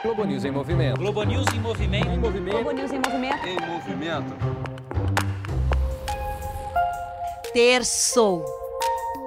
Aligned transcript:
Globo 0.00 0.24
News 0.24 0.44
em 0.44 0.52
movimento. 0.52 0.98
Globo 0.98 1.24
News 1.24 1.46
em 1.52 1.58
movimento. 1.58 2.08
Em 2.08 2.18
movimento. 2.18 2.54
Globo 2.54 2.70
News 2.70 2.92
em 2.92 2.98
movimento. 2.98 3.46
Em 3.46 3.56
movimento. 3.66 4.36
Terçou. 7.52 8.44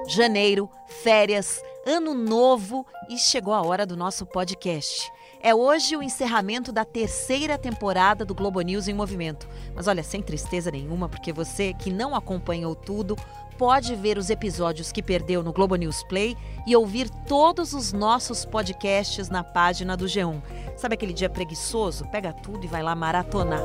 Janeiro, 0.08 0.70
férias, 0.88 1.62
ano 1.86 2.14
novo 2.14 2.86
e 3.10 3.18
chegou 3.18 3.54
a 3.54 3.62
hora 3.62 3.86
do 3.86 3.98
nosso 3.98 4.26
podcast. 4.26 5.12
É 5.42 5.54
hoje 5.54 5.98
o 5.98 6.04
encerramento 6.04 6.72
da 6.72 6.86
terceira 6.86 7.58
temporada 7.58 8.24
do 8.24 8.34
Globo 8.34 8.62
News 8.62 8.88
em 8.88 8.94
Movimento. 8.94 9.50
Mas 9.76 9.88
olha, 9.88 10.04
sem 10.04 10.22
tristeza 10.22 10.72
nenhuma, 10.72 11.10
porque 11.10 11.34
você 11.34 11.74
que 11.74 11.92
não 11.92 12.16
acompanhou 12.16 12.76
tudo 12.76 13.18
pode 13.62 13.94
ver 13.96 14.18
os 14.18 14.32
episódios 14.32 14.92
que 14.92 15.04
perdeu 15.04 15.44
no 15.44 15.54
Globo 15.54 15.76
News 15.76 16.02
Play 16.06 16.36
e 16.66 16.76
ouvir 16.76 17.08
todos 17.28 17.74
os 17.74 17.94
nossos 17.94 18.44
podcasts 18.44 19.30
na 19.30 19.44
página 19.44 19.96
do 19.96 20.06
G1. 20.06 20.42
Sabe 20.76 20.96
aquele 20.96 21.14
dia 21.14 21.30
preguiçoso? 21.30 22.08
Pega 22.08 22.34
tudo 22.34 22.66
e 22.66 22.68
vai 22.68 22.82
lá 22.82 22.96
maratonar. 22.96 23.62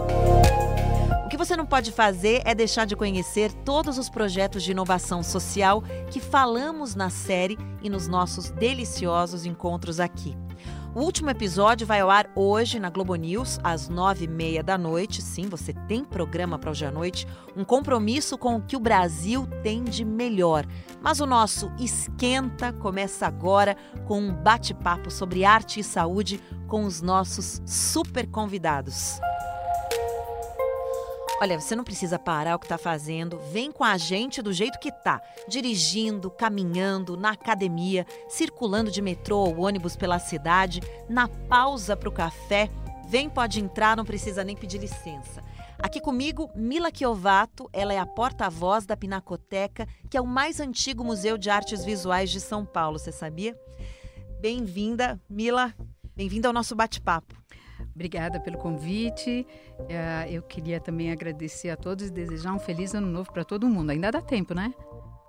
O 1.24 1.28
que 1.30 1.36
você 1.38 1.56
não 1.56 1.64
pode 1.64 1.92
fazer 1.92 2.42
é 2.44 2.54
deixar 2.54 2.84
de 2.84 2.94
conhecer 2.94 3.50
todos 3.64 3.96
os 3.96 4.10
projetos 4.10 4.62
de 4.62 4.72
inovação 4.72 5.22
social 5.22 5.82
que 6.10 6.20
falamos 6.20 6.94
na 6.94 7.08
série 7.08 7.56
e 7.82 7.88
nos 7.88 8.06
nossos 8.06 8.50
deliciosos 8.50 9.46
encontros 9.46 9.98
aqui. 9.98 10.36
O 10.96 11.02
último 11.02 11.28
episódio 11.28 11.86
vai 11.86 12.00
ao 12.00 12.08
ar 12.08 12.30
hoje 12.34 12.80
na 12.80 12.88
Globo 12.88 13.14
News, 13.16 13.60
às 13.62 13.86
nove 13.86 14.24
e 14.24 14.28
meia 14.28 14.62
da 14.62 14.78
noite. 14.78 15.20
Sim, 15.20 15.46
você 15.46 15.74
tem 15.86 16.02
programa 16.02 16.58
para 16.58 16.70
hoje 16.70 16.86
à 16.86 16.90
noite, 16.90 17.26
um 17.54 17.64
compromisso 17.64 18.38
com 18.38 18.56
o 18.56 18.62
que 18.62 18.74
o 18.74 18.80
Brasil 18.80 19.46
tem 19.62 19.84
de 19.84 20.06
melhor. 20.06 20.64
Mas 21.02 21.20
o 21.20 21.26
nosso 21.26 21.70
Esquenta 21.78 22.72
começa 22.72 23.26
agora 23.26 23.76
com 24.06 24.18
um 24.18 24.32
bate-papo 24.32 25.10
sobre 25.10 25.44
arte 25.44 25.80
e 25.80 25.84
saúde 25.84 26.40
com 26.66 26.84
os 26.84 27.02
nossos 27.02 27.60
super 27.66 28.26
convidados. 28.26 29.20
Olha, 31.38 31.60
você 31.60 31.76
não 31.76 31.84
precisa 31.84 32.18
parar 32.18 32.56
o 32.56 32.58
que 32.58 32.64
está 32.64 32.78
fazendo. 32.78 33.38
Vem 33.52 33.70
com 33.70 33.84
a 33.84 33.98
gente 33.98 34.40
do 34.40 34.54
jeito 34.54 34.78
que 34.78 34.90
tá, 34.90 35.20
dirigindo, 35.46 36.30
caminhando, 36.30 37.14
na 37.14 37.32
academia, 37.32 38.06
circulando 38.26 38.90
de 38.90 39.02
metrô 39.02 39.40
ou 39.40 39.60
ônibus 39.60 39.96
pela 39.96 40.18
cidade, 40.18 40.80
na 41.10 41.28
pausa 41.28 41.94
para 41.94 42.08
o 42.08 42.12
café. 42.12 42.70
Vem, 43.06 43.28
pode 43.28 43.60
entrar, 43.60 43.98
não 43.98 44.04
precisa 44.04 44.42
nem 44.42 44.56
pedir 44.56 44.78
licença. 44.78 45.44
Aqui 45.78 46.00
comigo, 46.00 46.50
Mila 46.54 46.88
Chiovato, 46.92 47.68
ela 47.70 47.92
é 47.92 47.98
a 47.98 48.06
porta-voz 48.06 48.86
da 48.86 48.96
Pinacoteca, 48.96 49.86
que 50.08 50.16
é 50.16 50.20
o 50.20 50.26
mais 50.26 50.58
antigo 50.58 51.04
museu 51.04 51.36
de 51.36 51.50
artes 51.50 51.84
visuais 51.84 52.30
de 52.30 52.40
São 52.40 52.64
Paulo, 52.64 52.98
você 52.98 53.12
sabia? 53.12 53.54
Bem-vinda, 54.40 55.20
Mila. 55.28 55.74
Bem-vinda 56.16 56.48
ao 56.48 56.54
nosso 56.54 56.74
bate-papo. 56.74 57.36
Obrigada 57.96 58.38
pelo 58.38 58.58
convite. 58.58 59.46
Uh, 59.80 60.30
eu 60.30 60.42
queria 60.42 60.78
também 60.78 61.10
agradecer 61.10 61.70
a 61.70 61.76
todos 61.78 62.08
e 62.08 62.10
desejar 62.10 62.52
um 62.52 62.58
feliz 62.58 62.94
ano 62.94 63.06
novo 63.06 63.32
para 63.32 63.42
todo 63.42 63.66
mundo. 63.66 63.88
Ainda 63.88 64.12
dá 64.12 64.20
tempo, 64.20 64.52
né? 64.52 64.74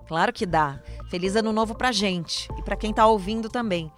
Claro 0.05 0.33
que 0.33 0.45
dá. 0.45 0.81
Feliz 1.09 1.37
ano 1.37 1.53
novo 1.53 1.75
pra 1.75 1.93
gente 1.93 2.49
e 2.57 2.61
para 2.61 2.75
quem 2.75 2.89
está 2.91 3.07
ouvindo 3.07 3.47
também. 3.47 3.89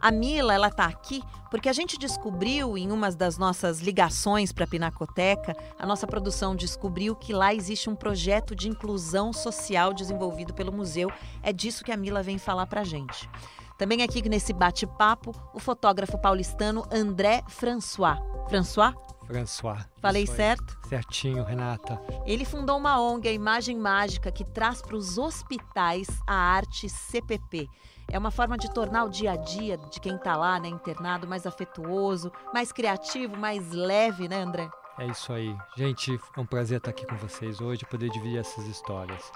A 0.00 0.10
Mila, 0.10 0.52
ela 0.52 0.70
tá 0.70 0.86
aqui 0.86 1.22
porque 1.52 1.68
a 1.68 1.72
gente 1.72 1.96
descobriu 1.96 2.76
em 2.76 2.90
uma 2.90 3.12
das 3.12 3.38
nossas 3.38 3.78
ligações 3.78 4.50
para 4.50 4.64
a 4.64 4.68
Pinacoteca, 4.68 5.56
a 5.78 5.86
nossa 5.86 6.04
produção 6.04 6.56
descobriu 6.56 7.14
que 7.14 7.32
lá 7.32 7.54
existe 7.54 7.88
um 7.88 7.94
projeto 7.94 8.56
de 8.56 8.68
inclusão 8.68 9.32
social 9.32 9.94
desenvolvido 9.94 10.52
pelo 10.52 10.72
museu. 10.72 11.10
É 11.44 11.52
disso 11.52 11.84
que 11.84 11.92
a 11.92 11.96
Mila 11.96 12.24
vem 12.24 12.38
falar 12.38 12.66
pra 12.66 12.82
gente. 12.82 13.30
Também 13.76 14.02
aqui 14.02 14.26
nesse 14.28 14.52
bate-papo, 14.52 15.34
o 15.52 15.60
fotógrafo 15.60 16.18
paulistano 16.18 16.84
André 16.90 17.42
François. 17.46 18.18
François? 18.48 18.94
François. 19.26 19.84
Falei 20.00 20.26
certo? 20.26 20.78
Certinho, 20.88 21.44
Renata. 21.44 22.00
Ele 22.24 22.44
fundou 22.44 22.78
uma 22.78 23.00
ONG, 23.00 23.28
a 23.28 23.32
Imagem 23.32 23.76
Mágica, 23.76 24.30
que 24.30 24.44
traz 24.44 24.80
para 24.80 24.96
os 24.96 25.18
hospitais 25.18 26.06
a 26.26 26.34
arte 26.34 26.88
CPP. 26.88 27.68
É 28.08 28.18
uma 28.18 28.30
forma 28.30 28.56
de 28.56 28.72
tornar 28.72 29.04
o 29.04 29.10
dia 29.10 29.32
a 29.32 29.36
dia 29.36 29.76
de 29.76 30.00
quem 30.00 30.14
está 30.14 30.36
lá, 30.36 30.60
né, 30.60 30.68
internado, 30.68 31.26
mais 31.26 31.44
afetuoso, 31.44 32.30
mais 32.54 32.70
criativo, 32.72 33.36
mais 33.36 33.72
leve, 33.72 34.28
né, 34.28 34.40
André? 34.40 34.70
É 34.98 35.06
isso 35.06 35.32
aí. 35.32 35.54
Gente, 35.76 36.18
é 36.36 36.40
um 36.40 36.46
prazer 36.46 36.78
estar 36.78 36.90
aqui 36.90 37.04
com 37.04 37.16
vocês 37.16 37.60
hoje, 37.60 37.84
poder 37.84 38.08
dividir 38.08 38.38
essas 38.38 38.66
histórias. 38.66 39.30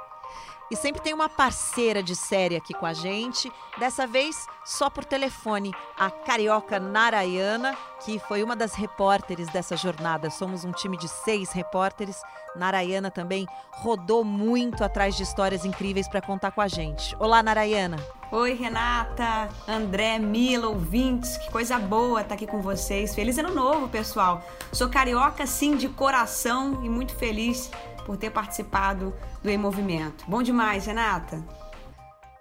E 0.71 0.77
sempre 0.77 1.03
tem 1.03 1.13
uma 1.13 1.29
parceira 1.29 2.01
de 2.01 2.15
série 2.15 2.55
aqui 2.55 2.73
com 2.73 2.87
a 2.87 2.93
gente, 2.93 3.51
dessa 3.77 4.07
vez 4.07 4.47
só 4.65 4.89
por 4.89 5.05
telefone, 5.05 5.73
a 5.99 6.11
carioca 6.11 6.79
Narayana, 6.79 7.77
que 8.05 8.21
foi 8.21 8.45
uma 8.45 8.55
das 8.55 8.75
repórteres 8.75 9.49
dessa 9.49 9.77
jornada. 9.77 10.31
Somos 10.31 10.65
um 10.65 10.71
time 10.71 10.97
de 10.97 11.09
seis 11.09 11.51
repórteres. 11.51 12.23
Narayana 12.55 13.11
também 13.11 13.49
rodou 13.73 14.25
muito 14.25 14.85
atrás 14.85 15.17
de 15.17 15.25
histórias 15.25 15.65
incríveis 15.65 16.07
para 16.07 16.21
contar 16.21 16.53
com 16.53 16.61
a 16.61 16.69
gente. 16.69 17.17
Olá, 17.19 17.43
Narayana. 17.43 17.97
Oi, 18.31 18.55
Renata, 18.55 19.49
André, 19.67 20.17
Mila, 20.21 20.69
ouvintes, 20.69 21.37
que 21.37 21.51
coisa 21.51 21.81
boa 21.81 22.21
estar 22.21 22.29
tá 22.29 22.35
aqui 22.37 22.47
com 22.47 22.63
vocês. 22.63 23.13
Feliz 23.13 23.37
ano 23.39 23.53
novo, 23.53 23.89
pessoal. 23.89 24.41
Sou 24.73 24.89
carioca, 24.89 25.45
sim, 25.49 25.77
de 25.77 25.89
coração 25.89 26.79
e 26.85 26.89
muito 26.89 27.13
feliz 27.17 27.73
por 28.11 28.17
ter 28.17 28.31
participado 28.31 29.15
do 29.41 29.49
Em 29.49 29.57
Movimento. 29.57 30.25
Bom 30.27 30.43
demais, 30.43 30.85
Renata. 30.85 31.47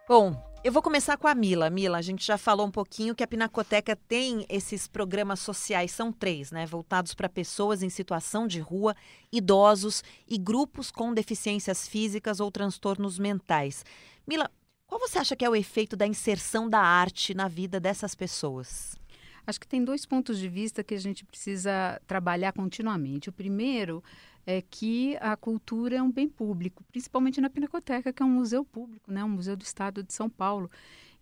Bom, 0.08 0.36
eu 0.64 0.72
vou 0.72 0.82
começar 0.82 1.16
com 1.16 1.28
a 1.28 1.36
Mila. 1.36 1.70
Mila, 1.70 2.00
a 2.00 2.02
gente 2.02 2.26
já 2.26 2.40
falou 2.40 2.66
um 2.66 2.72
pouquinho 2.72 3.14
que 3.14 3.24
a 3.24 3.28
Pinacoteca 3.28 3.96
tem 3.96 4.48
esses 4.50 4.88
programas 4.88 5.42
sociais, 5.42 5.92
são 5.92 6.12
três, 6.12 6.52
né? 6.52 6.66
Voltados 6.66 7.14
para 7.14 7.30
pessoas 7.30 7.84
em 7.84 7.90
situação 7.90 8.48
de 8.48 8.60
rua, 8.60 8.96
idosos 9.32 10.04
e 10.28 10.40
grupos 10.40 10.90
com 10.90 11.14
deficiências 11.14 11.88
físicas 11.88 12.40
ou 12.40 12.50
transtornos 12.50 13.20
mentais. 13.20 13.86
Mila, 14.28 14.50
qual 14.88 15.00
você 15.00 15.20
acha 15.20 15.36
que 15.36 15.46
é 15.46 15.50
o 15.52 15.56
efeito 15.56 15.96
da 15.96 16.08
inserção 16.08 16.68
da 16.68 16.80
arte 16.80 17.36
na 17.36 17.48
vida 17.48 17.80
dessas 17.80 18.16
pessoas? 18.16 18.98
Acho 19.46 19.60
que 19.60 19.68
tem 19.68 19.84
dois 19.84 20.04
pontos 20.04 20.40
de 20.40 20.50
vista 20.50 20.84
que 20.84 20.96
a 20.96 21.00
gente 21.00 21.24
precisa 21.24 22.02
trabalhar 22.08 22.54
continuamente. 22.54 23.30
O 23.30 23.34
primeiro 23.34 24.04
é 24.50 24.64
que 24.64 25.16
a 25.22 25.38
cultura 25.38 25.98
é 25.98 26.02
um 26.02 26.12
bem 26.12 26.28
público, 26.28 26.84
principalmente 26.92 27.40
na 27.40 27.52
Pinacoteca, 27.52 28.12
que 28.12 28.24
é 28.24 28.26
um 28.26 28.32
museu 28.32 28.66
público, 28.66 29.12
né? 29.12 29.24
um 29.24 29.30
museu 29.30 29.56
do 29.56 29.62
Estado 29.62 30.02
de 30.02 30.12
São 30.12 30.28
Paulo. 30.28 30.72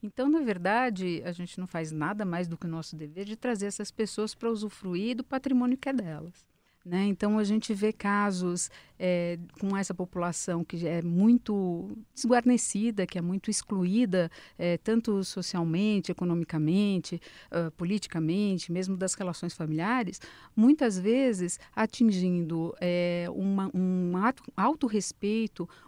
Então, 0.02 0.30
na 0.30 0.40
verdade, 0.40 1.22
a 1.26 1.34
gente 1.34 1.60
não 1.60 1.68
faz 1.68 1.92
nada 1.92 2.24
mais 2.24 2.48
do 2.48 2.56
que 2.56 2.66
o 2.66 2.70
nosso 2.70 2.96
dever 2.96 3.26
de 3.26 3.36
trazer 3.36 3.66
essas 3.66 3.92
pessoas 3.92 4.34
para 4.34 4.50
usufruir 4.50 5.18
do 5.18 5.26
patrimônio 5.26 5.78
que 5.78 5.90
é 5.90 5.94
delas. 5.94 6.46
Né? 6.86 7.04
Então, 7.08 7.38
a 7.38 7.44
gente 7.44 7.74
vê 7.74 7.92
casos 7.92 8.72
é, 9.00 9.38
com 9.60 9.76
essa 9.76 9.94
população 9.94 10.64
que 10.64 10.88
é 10.88 11.02
muito 11.02 11.90
desguarnecida, 12.14 13.06
que 13.06 13.18
é 13.18 13.22
muito 13.22 13.50
excluída, 13.50 14.30
é, 14.58 14.78
tanto 14.78 15.24
socialmente, 15.24 16.12
economicamente, 16.12 17.22
uh, 17.52 17.72
politicamente, 17.72 18.72
mesmo 18.72 18.98
das 18.98 19.14
relações 19.14 19.54
familiares, 19.54 20.20
muitas 20.56 20.98
vezes 20.98 21.60
atingindo 21.76 22.76
é, 22.80 23.28
uma, 23.30 23.70
um 23.74 24.12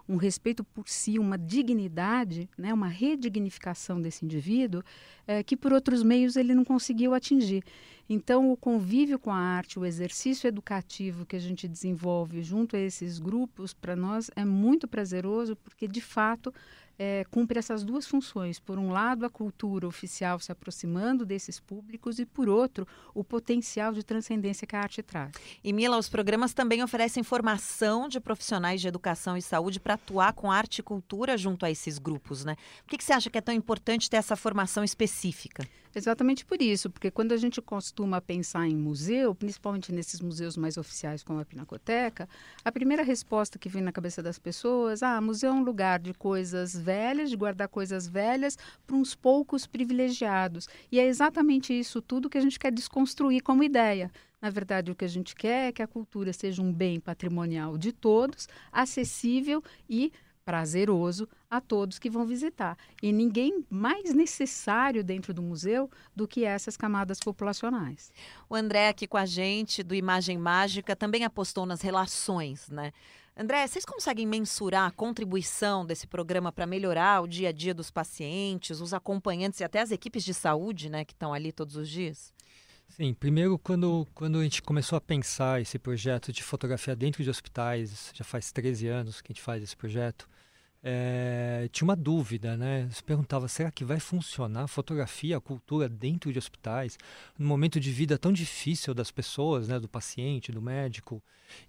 um 0.08 0.16
respeito 0.16 0.64
por 0.64 0.90
si, 0.90 1.20
uma 1.20 1.38
dignidade, 1.38 2.50
né? 2.58 2.74
uma 2.74 2.88
redignificação 2.88 4.02
desse 4.02 4.26
indivíduo, 4.26 4.84
é, 5.28 5.44
que 5.44 5.56
por 5.56 5.72
outros 5.72 6.02
meios 6.02 6.36
ele 6.36 6.56
não 6.56 6.66
conseguiu 6.66 7.14
atingir. 7.14 7.64
Então, 8.10 8.52
o 8.52 8.58
convívio 8.58 9.20
com 9.20 9.30
a 9.30 9.38
arte, 9.38 9.78
o 9.78 9.86
exercício 9.86 10.48
educativo 10.48 11.28
que 11.28 11.36
a 11.36 11.40
gente 11.40 11.68
desenvolve 11.68 12.42
junto 12.42 12.76
a 12.76 12.80
esses 13.02 13.20
grupos, 13.20 13.74
para 13.74 13.96
nós 13.96 14.30
é 14.36 14.44
muito 14.44 14.88
prazeroso, 14.88 15.56
porque 15.56 15.88
de 15.88 16.02
fato 16.02 16.54
é, 17.00 17.24
cumpre 17.32 17.58
essas 17.58 17.82
duas 17.82 18.06
funções. 18.06 18.60
Por 18.60 18.78
um 18.78 18.92
lado, 18.92 19.26
a 19.26 19.30
cultura 19.30 19.88
oficial 19.88 20.38
se 20.38 20.52
aproximando 20.52 21.26
desses 21.26 21.58
públicos 21.58 22.20
e, 22.20 22.26
por 22.26 22.50
outro, 22.50 22.86
o 23.14 23.24
potencial 23.24 23.94
de 23.94 24.04
transcendência 24.04 24.68
que 24.68 24.76
a 24.76 24.82
arte 24.82 25.02
traz. 25.02 25.32
E, 25.64 25.72
Mila, 25.72 25.98
os 25.98 26.10
programas 26.10 26.54
também 26.54 26.84
oferecem 26.84 27.24
formação 27.24 28.10
de 28.10 28.20
profissionais 28.20 28.82
de 28.82 28.90
educação 28.90 29.38
e 29.38 29.42
saúde 29.42 29.80
para 29.80 29.94
atuar 29.94 30.34
com 30.34 30.52
arte 30.52 30.80
e 30.80 30.84
cultura 30.84 31.38
junto 31.38 31.66
a 31.66 31.72
esses 31.72 31.98
grupos, 31.98 32.44
né? 32.44 32.58
Por 32.84 32.90
que, 32.90 32.98
que 32.98 33.04
você 33.04 33.14
acha 33.14 33.30
que 33.30 33.38
é 33.38 33.42
tão 33.42 33.56
importante 33.56 34.10
ter 34.10 34.18
essa 34.18 34.36
formação 34.36 34.84
específica? 34.84 35.66
Exatamente 35.94 36.46
por 36.46 36.62
isso, 36.62 36.88
porque 36.88 37.10
quando 37.10 37.32
a 37.32 37.38
gente 37.38 37.60
costuma 37.62 38.22
pensar 38.22 38.68
em 38.68 38.76
museu, 38.76 39.34
principalmente 39.34 39.92
nesses 39.92 40.22
museus 40.22 40.56
mais 40.56 40.78
oficiais 40.78 41.24
como 41.24 41.40
a 41.40 41.46
Pinacoteca, 41.46 42.30
a 42.64 42.72
primeira 42.72 43.02
resposta 43.02 43.58
que 43.58 43.68
vem 43.68 43.82
na 43.82 43.92
cabeça 43.92 44.22
das 44.22 44.38
pessoas, 44.38 45.02
ah, 45.02 45.20
museu 45.20 45.50
é 45.50 45.54
um 45.54 45.64
lugar 45.64 46.00
de 46.00 46.14
coisas 46.14 46.76
velhas, 46.78 47.32
de 47.32 47.36
guardar 47.36 47.68
coisas 47.68 48.08
velhas 48.08 48.56
para 48.86 48.96
uns 48.96 49.16
poucos 49.16 49.66
privilegiados. 49.66 50.68
E 50.92 51.00
é 51.00 51.08
exatamente 51.08 51.78
isso 51.78 52.02
tudo 52.04 52.30
que 52.30 52.38
a 52.38 52.42
gente 52.42 52.60
quer 52.60 52.72
desconstruir 52.72 53.42
como 53.42 53.64
ideia. 53.64 54.12
Na 54.40 54.52
verdade, 54.52 54.92
o 54.92 54.96
que 54.96 55.06
a 55.06 55.10
gente 55.10 55.36
quer 55.36 55.70
é 55.70 55.72
que 55.72 55.82
a 55.82 55.88
cultura 55.88 56.32
seja 56.32 56.62
um 56.62 56.72
bem 56.72 57.00
patrimonial 57.00 57.78
de 57.78 57.92
todos, 57.92 58.48
acessível 58.72 59.62
e 59.90 60.14
prazeroso 60.46 61.28
a 61.50 61.62
todos 61.62 62.00
que 62.00 62.10
vão 62.10 62.26
visitar. 62.26 62.78
E 63.02 63.12
ninguém 63.12 63.66
mais 63.70 64.14
necessário 64.14 65.04
dentro 65.04 65.34
do 65.34 65.42
museu 65.42 65.90
do 66.16 66.28
que 66.28 66.46
essas 66.46 66.76
camadas 66.76 67.20
populacionais. 67.20 68.12
O 68.50 68.56
André 68.56 68.90
aqui 68.90 69.08
com 69.08 69.18
a 69.18 69.26
gente 69.26 69.84
do 69.84 69.94
Imagem 69.94 70.38
Mágica 70.38 70.96
também 70.96 71.24
apostou 71.24 71.66
nas 71.66 71.82
relações, 71.82 72.70
né? 72.70 72.92
André, 73.42 73.66
vocês 73.66 73.86
conseguem 73.86 74.28
mensurar 74.28 74.86
a 74.86 74.92
contribuição 74.92 75.86
desse 75.86 76.06
programa 76.06 76.52
para 76.52 76.68
melhorar 76.68 77.22
o 77.22 77.28
dia 77.28 77.50
a 77.50 77.52
dia 77.54 77.74
dos 77.74 77.90
pacientes, 77.90 78.82
os 78.82 78.94
acompanhantes 78.94 79.62
e 79.62 79.64
até 79.64 79.80
as 79.80 79.92
equipes 79.92 80.26
de 80.26 80.34
saúde, 80.34 80.90
né, 80.90 81.06
que 81.06 81.14
estão 81.14 81.34
ali 81.34 81.54
todos 81.54 81.78
os 81.78 81.88
dias? 81.88 82.34
Sim, 82.90 83.14
primeiro 83.14 83.58
quando, 83.58 84.06
quando 84.14 84.40
a 84.40 84.44
gente 84.44 84.62
começou 84.62 84.98
a 84.98 85.02
pensar 85.02 85.62
esse 85.62 85.78
projeto 85.80 86.34
de 86.34 86.44
fotografia 86.44 86.96
dentro 86.96 87.24
de 87.24 87.30
hospitais, 87.30 88.12
já 88.14 88.26
faz 88.26 88.52
13 88.52 88.88
anos 88.88 89.22
que 89.22 89.32
a 89.32 89.34
gente 89.34 89.44
faz 89.44 89.64
esse 89.64 89.78
projeto, 89.78 90.28
é, 90.84 91.70
tinha 91.72 91.86
uma 91.86 91.96
dúvida, 91.96 92.58
né? 92.58 92.90
Se 92.92 93.04
perguntava, 93.04 93.48
será 93.48 93.72
que 93.72 93.86
vai 93.86 94.00
funcionar 94.00 94.64
a 94.64 94.68
fotografia, 94.68 95.38
a 95.38 95.42
cultura 95.42 95.88
dentro 95.88 96.32
de 96.34 96.40
hospitais, 96.40 96.98
num 97.38 97.48
momento 97.48 97.80
de 97.80 97.92
vida 97.92 98.18
tão 98.18 98.34
difícil 98.34 98.94
das 98.94 99.12
pessoas, 99.12 99.68
né? 99.68 99.80
Do 99.80 99.88
paciente, 99.88 100.52
do 100.52 100.62
médico, 100.62 101.22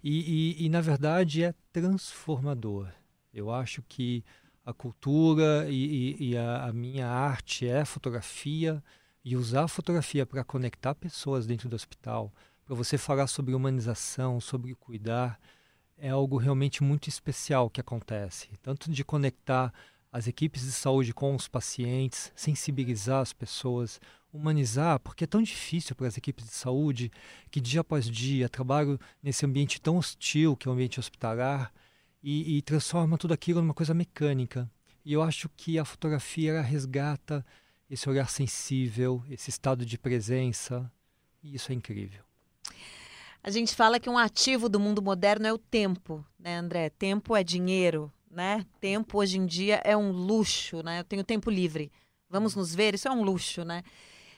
e, 0.03 0.57
e, 0.61 0.65
e 0.65 0.69
na 0.69 0.81
verdade 0.81 1.43
é 1.43 1.53
transformador. 1.71 2.87
Eu 3.33 3.51
acho 3.53 3.81
que 3.87 4.23
a 4.65 4.73
cultura 4.73 5.67
e, 5.69 6.31
e 6.31 6.37
a, 6.37 6.65
a 6.65 6.73
minha 6.73 7.07
arte 7.07 7.67
é 7.67 7.85
fotografia, 7.85 8.83
e 9.23 9.35
usar 9.35 9.63
a 9.63 9.67
fotografia 9.67 10.25
para 10.25 10.43
conectar 10.43 10.95
pessoas 10.95 11.45
dentro 11.45 11.69
do 11.69 11.75
hospital, 11.75 12.33
para 12.65 12.75
você 12.75 12.97
falar 12.97 13.27
sobre 13.27 13.53
humanização, 13.53 14.39
sobre 14.39 14.73
cuidar, 14.75 15.39
é 15.97 16.09
algo 16.09 16.37
realmente 16.37 16.83
muito 16.83 17.07
especial 17.07 17.69
que 17.69 17.79
acontece. 17.79 18.49
Tanto 18.61 18.89
de 18.89 19.03
conectar 19.03 19.71
as 20.11 20.27
equipes 20.27 20.63
de 20.63 20.71
saúde 20.71 21.13
com 21.13 21.35
os 21.35 21.47
pacientes, 21.47 22.31
sensibilizar 22.35 23.21
as 23.21 23.31
pessoas, 23.31 24.01
humanizar, 24.33 24.99
porque 24.99 25.23
é 25.23 25.27
tão 25.27 25.41
difícil 25.41 25.95
para 25.95 26.07
as 26.07 26.17
equipes 26.17 26.45
de 26.45 26.51
saúde 26.51 27.11
que 27.49 27.61
dia 27.61 27.81
após 27.81 28.09
dia 28.09 28.49
trabalham 28.49 28.99
nesse 29.21 29.45
ambiente 29.45 29.79
tão 29.79 29.97
hostil 29.97 30.55
que 30.55 30.67
é 30.67 30.71
o 30.71 30.73
ambiente 30.73 30.99
hospitalar 30.99 31.71
e, 32.23 32.57
e 32.57 32.61
transforma 32.61 33.17
tudo 33.17 33.33
aquilo 33.33 33.61
numa 33.61 33.73
coisa 33.73 33.93
mecânica. 33.93 34.69
E 35.05 35.13
eu 35.13 35.21
acho 35.21 35.49
que 35.49 35.79
a 35.79 35.85
fotografia 35.85 36.61
resgata 36.61 37.45
esse 37.91 38.09
olhar 38.09 38.29
sensível, 38.29 39.21
esse 39.29 39.49
estado 39.49 39.85
de 39.85 39.97
presença, 39.97 40.89
e 41.43 41.53
isso 41.53 41.73
é 41.73 41.75
incrível. 41.75 42.23
A 43.43 43.51
gente 43.51 43.75
fala 43.75 43.99
que 43.99 44.09
um 44.09 44.17
ativo 44.17 44.69
do 44.69 44.79
mundo 44.79 45.01
moderno 45.01 45.45
é 45.45 45.51
o 45.51 45.57
tempo, 45.57 46.25
né, 46.39 46.57
André? 46.57 46.89
Tempo 46.89 47.35
é 47.35 47.43
dinheiro, 47.43 48.09
né? 48.29 48.65
Tempo 48.79 49.17
hoje 49.17 49.37
em 49.37 49.45
dia 49.45 49.81
é 49.83 49.97
um 49.97 50.09
luxo, 50.09 50.81
né? 50.81 51.01
Eu 51.01 51.03
tenho 51.03 51.21
tempo 51.21 51.49
livre. 51.49 51.91
Vamos 52.29 52.55
nos 52.55 52.73
ver, 52.73 52.95
isso 52.95 53.09
é 53.09 53.11
um 53.11 53.23
luxo, 53.23 53.65
né? 53.65 53.83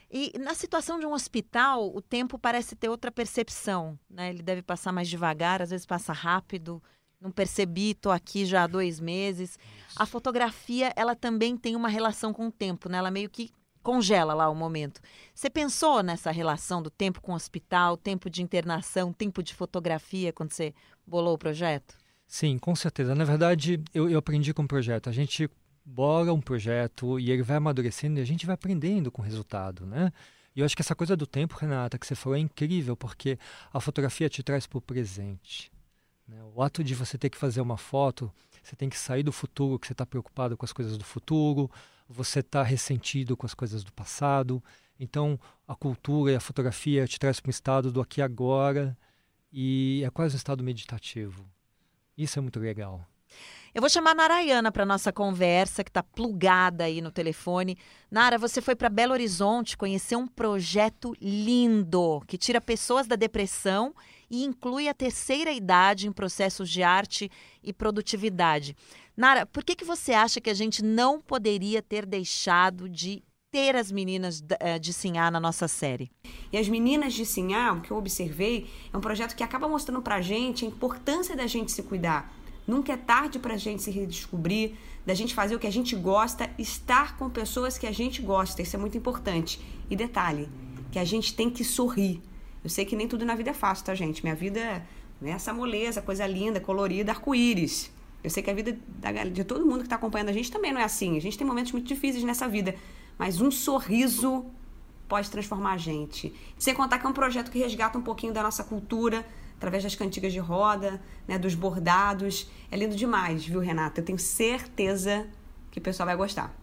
E 0.10 0.32
na 0.40 0.56
situação 0.56 1.00
de 1.00 1.06
um 1.06 1.14
hospital, 1.14 1.96
o 1.96 2.02
tempo 2.02 2.40
parece 2.40 2.76
ter 2.76 2.90
outra 2.90 3.12
percepção, 3.12 4.00
né? 4.10 4.32
Ele 4.32 4.42
deve 4.42 4.64
passar 4.64 4.92
mais 4.92 5.08
devagar, 5.08 5.62
às 5.62 5.70
vezes 5.70 5.86
passa 5.86 6.12
rápido. 6.12 6.82
Não 7.24 7.32
percebi, 7.32 7.92
estou 7.92 8.12
aqui 8.12 8.46
já 8.46 8.64
há 8.64 8.68
dois 8.68 9.00
meses. 9.00 9.58
A 9.96 10.06
fotografia, 10.06 10.92
ela 10.94 11.16
também 11.16 11.56
tem 11.56 11.74
uma 11.74 11.88
relação 11.88 12.34
com 12.34 12.48
o 12.48 12.52
tempo, 12.52 12.90
né? 12.90 12.98
Ela 12.98 13.10
meio 13.10 13.30
que 13.30 13.50
congela 13.82 14.34
lá 14.34 14.50
o 14.50 14.56
momento. 14.56 15.00
Você 15.34 15.50
pensou 15.50 16.04
nessa 16.04 16.32
relação 16.32 16.82
do 16.82 16.90
tempo 16.90 17.22
com 17.22 17.32
o 17.32 17.36
hospital, 17.36 17.96
tempo 17.96 18.30
de 18.30 18.44
internação, 18.44 19.14
tempo 19.14 19.42
de 19.42 19.54
fotografia, 19.54 20.34
quando 20.34 20.52
você 20.52 20.74
bolou 21.08 21.36
o 21.36 21.38
projeto? 21.38 21.96
Sim, 22.28 22.58
com 22.58 22.76
certeza. 22.76 23.16
Na 23.16 23.24
verdade, 23.24 23.82
eu, 23.94 24.10
eu 24.10 24.20
aprendi 24.20 24.54
com 24.54 24.64
o 24.64 24.68
projeto. 24.68 25.10
A 25.10 25.14
gente 25.14 25.50
bola 25.86 26.34
um 26.34 26.42
projeto 26.42 27.18
e 27.22 27.32
ele 27.32 27.42
vai 27.42 27.56
amadurecendo 27.56 28.20
e 28.20 28.22
a 28.22 28.26
gente 28.26 28.46
vai 28.46 28.56
aprendendo 28.56 29.10
com 29.10 29.22
o 29.22 29.26
resultado, 29.26 29.86
né? 29.86 30.12
E 30.54 30.60
eu 30.60 30.66
acho 30.66 30.76
que 30.76 30.82
essa 30.82 30.94
coisa 30.94 31.16
do 31.16 31.26
tempo, 31.26 31.56
Renata, 31.56 31.98
que 31.98 32.06
você 32.06 32.16
falou 32.16 32.38
é 32.38 32.42
incrível, 32.42 32.98
porque 32.98 33.40
a 33.72 33.80
fotografia 33.80 34.30
te 34.30 34.44
traz 34.44 34.68
para 34.68 34.78
o 34.78 34.82
presente. 34.82 35.72
Né? 36.34 36.44
O 36.56 36.62
ato 36.62 36.84
de 36.84 36.96
você 36.96 37.18
ter 37.18 37.30
que 37.30 37.38
fazer 37.38 37.62
uma 37.62 37.78
foto, 37.78 38.32
você 38.62 38.76
tem 38.76 38.90
que 38.90 38.98
sair 38.98 39.24
do 39.24 39.32
futuro, 39.32 39.78
que 39.78 39.88
você 39.88 39.94
está 39.94 40.06
preocupado 40.06 40.58
com 40.58 40.66
as 40.66 40.74
coisas 40.74 40.98
do 40.98 41.04
futuro, 41.04 41.70
você 42.10 42.40
está 42.40 42.64
ressentido 42.64 43.38
com 43.38 43.46
as 43.46 43.54
coisas 43.54 43.84
do 43.84 43.94
passado. 43.94 44.62
Então, 45.00 45.40
a 45.68 45.76
cultura 45.76 46.32
e 46.32 46.36
a 46.36 46.40
fotografia 46.40 47.08
te 47.08 47.20
traz 47.20 47.40
para 47.40 47.50
um 47.50 47.52
estado 47.52 47.92
do 47.92 48.02
aqui 48.02 48.20
e 48.20 48.24
agora 48.24 48.98
e 49.52 50.04
é 50.06 50.10
quase 50.10 50.36
um 50.36 50.38
estado 50.38 50.64
meditativo. 50.64 51.46
Isso 52.18 52.40
é 52.40 52.42
muito 52.42 52.60
legal. 52.60 53.06
Eu 53.74 53.82
vou 53.82 53.90
chamar 53.90 54.12
a 54.12 54.16
Narayana 54.16 54.72
para 54.72 54.86
nossa 54.86 55.12
conversa, 55.12 55.84
que 55.84 55.90
está 55.90 56.04
plugada 56.04 56.84
aí 56.84 57.02
no 57.02 57.12
telefone. 57.12 57.76
Nara, 58.12 58.38
você 58.38 58.62
foi 58.62 58.76
para 58.76 58.88
Belo 58.88 59.14
Horizonte 59.14 59.76
conhecer 59.76 60.16
um 60.16 60.28
projeto 60.28 61.16
lindo 61.20 62.22
que 62.28 62.38
tira 62.38 62.62
pessoas 62.62 63.08
da 63.08 63.16
depressão 63.16 63.96
e 64.34 64.44
inclui 64.44 64.90
a 64.90 64.96
terceira 64.96 65.52
idade 65.52 66.08
em 66.08 66.12
processos 66.12 66.68
de 66.68 66.82
arte 66.82 67.30
e 67.64 67.72
produtividade. 67.72 68.76
Nara, 69.16 69.46
por 69.46 69.64
que, 69.64 69.76
que 69.76 69.86
você 69.86 70.12
acha 70.12 70.42
que 70.42 70.50
a 70.50 70.56
gente 70.56 70.84
não 70.84 71.22
poderia 71.22 71.84
ter 71.84 72.04
deixado 72.04 72.90
de 72.90 73.22
ter 73.52 73.76
as 73.76 73.92
meninas 73.92 74.44
eh, 74.60 74.80
de 74.80 74.92
Sinhá 74.92 75.30
na 75.30 75.40
nossa 75.40 75.68
série? 75.68 76.10
E 76.52 76.58
as 76.58 76.68
meninas 76.68 77.14
de 77.14 77.28
Sinhá, 77.28 77.74
o 77.74 77.82
que 77.82 77.92
eu 77.92 77.98
observei, 77.98 78.68
é 78.92 78.98
um 78.98 79.02
projeto 79.02 79.36
que 79.36 79.44
acaba 79.44 79.70
mostrando 79.70 80.02
pra 80.02 80.20
gente 80.20 80.66
a 80.66 80.68
importância 80.68 81.36
da 81.36 81.46
gente 81.46 81.72
se 81.72 81.84
cuidar. 81.84 82.34
Nunca 82.66 82.94
é 82.94 82.98
tarde 82.98 83.38
pra 83.38 83.56
gente 83.56 83.84
se 83.84 83.92
redescobrir, 83.92 84.72
da 85.06 85.14
gente 85.14 85.36
fazer 85.36 85.56
o 85.56 85.60
que 85.60 85.68
a 85.68 85.72
gente 85.72 85.96
gosta, 85.96 86.50
estar 86.58 87.18
com 87.18 87.30
pessoas 87.30 87.78
que 87.78 87.86
a 87.86 87.92
gente 87.92 88.20
gosta. 88.20 88.64
Isso 88.64 88.76
é 88.76 88.80
muito 88.80 88.98
importante. 88.98 89.62
E 89.92 89.96
detalhe, 89.96 90.50
que 90.92 90.98
a 90.98 91.06
gente 91.06 91.36
tem 91.36 91.52
que 91.52 91.64
sorrir. 91.64 92.20
Eu 92.64 92.70
sei 92.70 92.86
que 92.86 92.96
nem 92.96 93.08
tudo 93.08 93.26
na 93.26 93.36
vida 93.36 93.50
é 93.50 93.54
fácil, 93.54 93.86
tá, 93.86 93.94
gente? 93.94 94.24
Minha 94.24 94.36
vida 94.36 94.60
é 94.60 95.30
essa 95.30 95.54
moleza, 95.54 96.02
coisa 96.02 96.26
linda, 96.26 96.60
colorida, 96.60 97.12
arco-íris. 97.12 97.92
Eu 98.24 98.30
sei 98.30 98.42
que 98.42 98.50
a 98.50 98.54
vida 98.54 98.78
de 99.32 99.44
todo 99.44 99.66
mundo 99.66 99.80
que 99.80 99.86
está 99.86 99.98
acompanhando 99.98 100.30
a 100.30 100.34
gente 100.34 100.50
também 100.50 100.72
não 100.72 100.80
é 100.80 100.86
assim. 100.86 101.18
A 101.18 101.22
gente 101.22 101.38
tem 101.38 101.46
momentos 101.46 101.74
muito 101.74 101.88
difíceis 101.88 102.24
nessa 102.24 102.48
vida. 102.48 102.74
Mas 103.18 103.42
um 103.42 103.52
sorriso 103.52 104.46
pode 105.10 105.30
transformar 105.30 105.74
a 105.74 105.78
gente. 105.78 106.34
Sem 106.58 106.74
contar 106.74 107.00
que 107.00 107.06
é 107.06 107.10
um 107.10 107.14
projeto 107.14 107.52
que 107.52 107.60
resgata 107.60 107.98
um 107.98 108.02
pouquinho 108.02 108.34
da 108.34 108.42
nossa 108.42 108.64
cultura, 108.64 109.26
através 109.58 109.84
das 109.84 109.94
cantigas 109.94 110.32
de 110.32 110.40
roda, 110.40 111.02
né, 111.28 111.38
dos 111.38 111.54
bordados. 111.54 112.50
É 112.72 112.78
lindo 112.78 112.96
demais, 112.96 113.46
viu, 113.46 113.60
Renata? 113.60 114.00
Eu 114.00 114.06
tenho 114.06 114.18
certeza 114.18 115.28
que 115.70 115.80
o 115.80 115.82
pessoal 115.82 116.08
vai 116.08 116.16
gostar. 116.16 116.56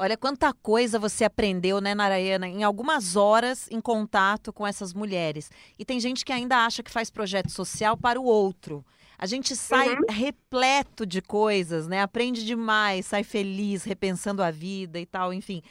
Olha 0.00 0.16
quanta 0.16 0.50
coisa 0.54 0.98
você 0.98 1.24
aprendeu, 1.24 1.78
né, 1.78 1.94
Narayana, 1.94 2.48
em 2.48 2.62
algumas 2.62 3.16
horas 3.16 3.68
em 3.70 3.82
contato 3.82 4.50
com 4.50 4.66
essas 4.66 4.94
mulheres. 4.94 5.50
E 5.78 5.84
tem 5.84 6.00
gente 6.00 6.24
que 6.24 6.32
ainda 6.32 6.64
acha 6.64 6.82
que 6.82 6.90
faz 6.90 7.10
projeto 7.10 7.50
social 7.50 7.98
para 7.98 8.18
o 8.18 8.24
outro. 8.24 8.82
A 9.18 9.26
gente 9.26 9.54
sai 9.54 9.90
uhum. 9.90 10.06
repleto 10.08 11.04
de 11.04 11.20
coisas, 11.20 11.86
né? 11.86 12.00
Aprende 12.00 12.46
demais, 12.46 13.04
sai 13.04 13.22
feliz, 13.22 13.84
repensando 13.84 14.42
a 14.42 14.50
vida 14.50 14.98
e 14.98 15.04
tal, 15.04 15.34
enfim. 15.34 15.62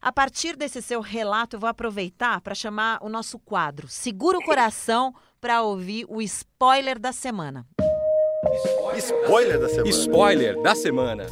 A 0.00 0.10
partir 0.10 0.56
desse 0.56 0.80
seu 0.80 1.02
relato, 1.02 1.56
eu 1.56 1.60
vou 1.60 1.68
aproveitar 1.68 2.40
para 2.40 2.54
chamar 2.54 2.98
o 3.02 3.10
nosso 3.10 3.38
quadro 3.38 3.88
Segura 3.88 4.38
o 4.38 4.42
Coração 4.42 5.14
para 5.38 5.60
ouvir 5.60 6.06
o 6.08 6.22
spoiler 6.22 6.98
da 6.98 7.12
semana. 7.12 7.66
Spoiler 8.96 9.60
da 9.60 9.68
semana. 9.68 9.90
Spoiler 9.90 10.62
da 10.62 10.74
semana. 10.74 11.26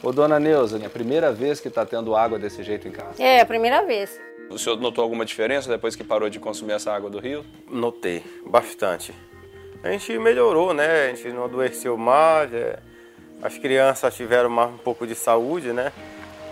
Ô, 0.00 0.12
dona 0.12 0.38
Neuza, 0.38 0.78
é 0.78 0.86
a 0.86 0.90
primeira 0.90 1.32
vez 1.32 1.58
que 1.58 1.66
está 1.66 1.84
tendo 1.84 2.14
água 2.14 2.38
desse 2.38 2.62
jeito 2.62 2.86
em 2.86 2.92
casa? 2.92 3.20
É, 3.20 3.40
a 3.40 3.46
primeira 3.46 3.84
vez. 3.84 4.20
O 4.48 4.56
senhor 4.56 4.78
notou 4.80 5.02
alguma 5.02 5.24
diferença 5.24 5.68
depois 5.68 5.96
que 5.96 6.04
parou 6.04 6.30
de 6.30 6.38
consumir 6.38 6.74
essa 6.74 6.92
água 6.92 7.10
do 7.10 7.18
rio? 7.18 7.44
Notei, 7.68 8.24
bastante. 8.46 9.12
A 9.82 9.90
gente 9.90 10.16
melhorou, 10.18 10.72
né? 10.72 11.06
A 11.06 11.14
gente 11.14 11.28
não 11.32 11.44
adoeceu 11.44 11.96
mais, 11.96 12.52
é... 12.54 12.78
as 13.42 13.58
crianças 13.58 14.14
tiveram 14.14 14.48
mais 14.48 14.70
um 14.70 14.78
pouco 14.78 15.04
de 15.04 15.16
saúde, 15.16 15.72
né? 15.72 15.92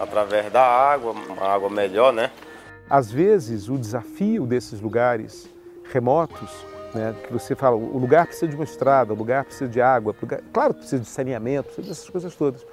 Através 0.01 0.51
da 0.53 0.63
água, 0.63 1.13
uma 1.13 1.47
água 1.47 1.71
melhor, 1.71 2.13
né? 2.13 2.33
Às 2.91 3.11
vezes, 3.11 3.69
o 3.69 3.79
desafio 3.79 4.45
desses 4.45 4.81
lugares 4.81 5.49
remotos, 5.93 6.51
né, 6.93 7.15
que 7.27 7.33
você 7.33 7.55
fala, 7.55 7.77
o 7.77 7.99
lugar 7.99 8.27
precisa 8.27 8.49
de 8.49 8.57
uma 8.57 8.65
estrada, 8.65 9.13
o 9.13 9.17
lugar 9.17 9.45
precisa 9.45 9.71
de 9.71 9.81
água, 9.81 10.15
lugar... 10.21 10.41
claro 10.53 10.75
que 10.75 10.81
precisa 10.81 11.03
de 11.03 11.09
saneamento, 11.09 11.65
precisa 11.65 11.89
dessas 11.89 12.11
coisas 12.11 12.35
todas. 12.35 12.67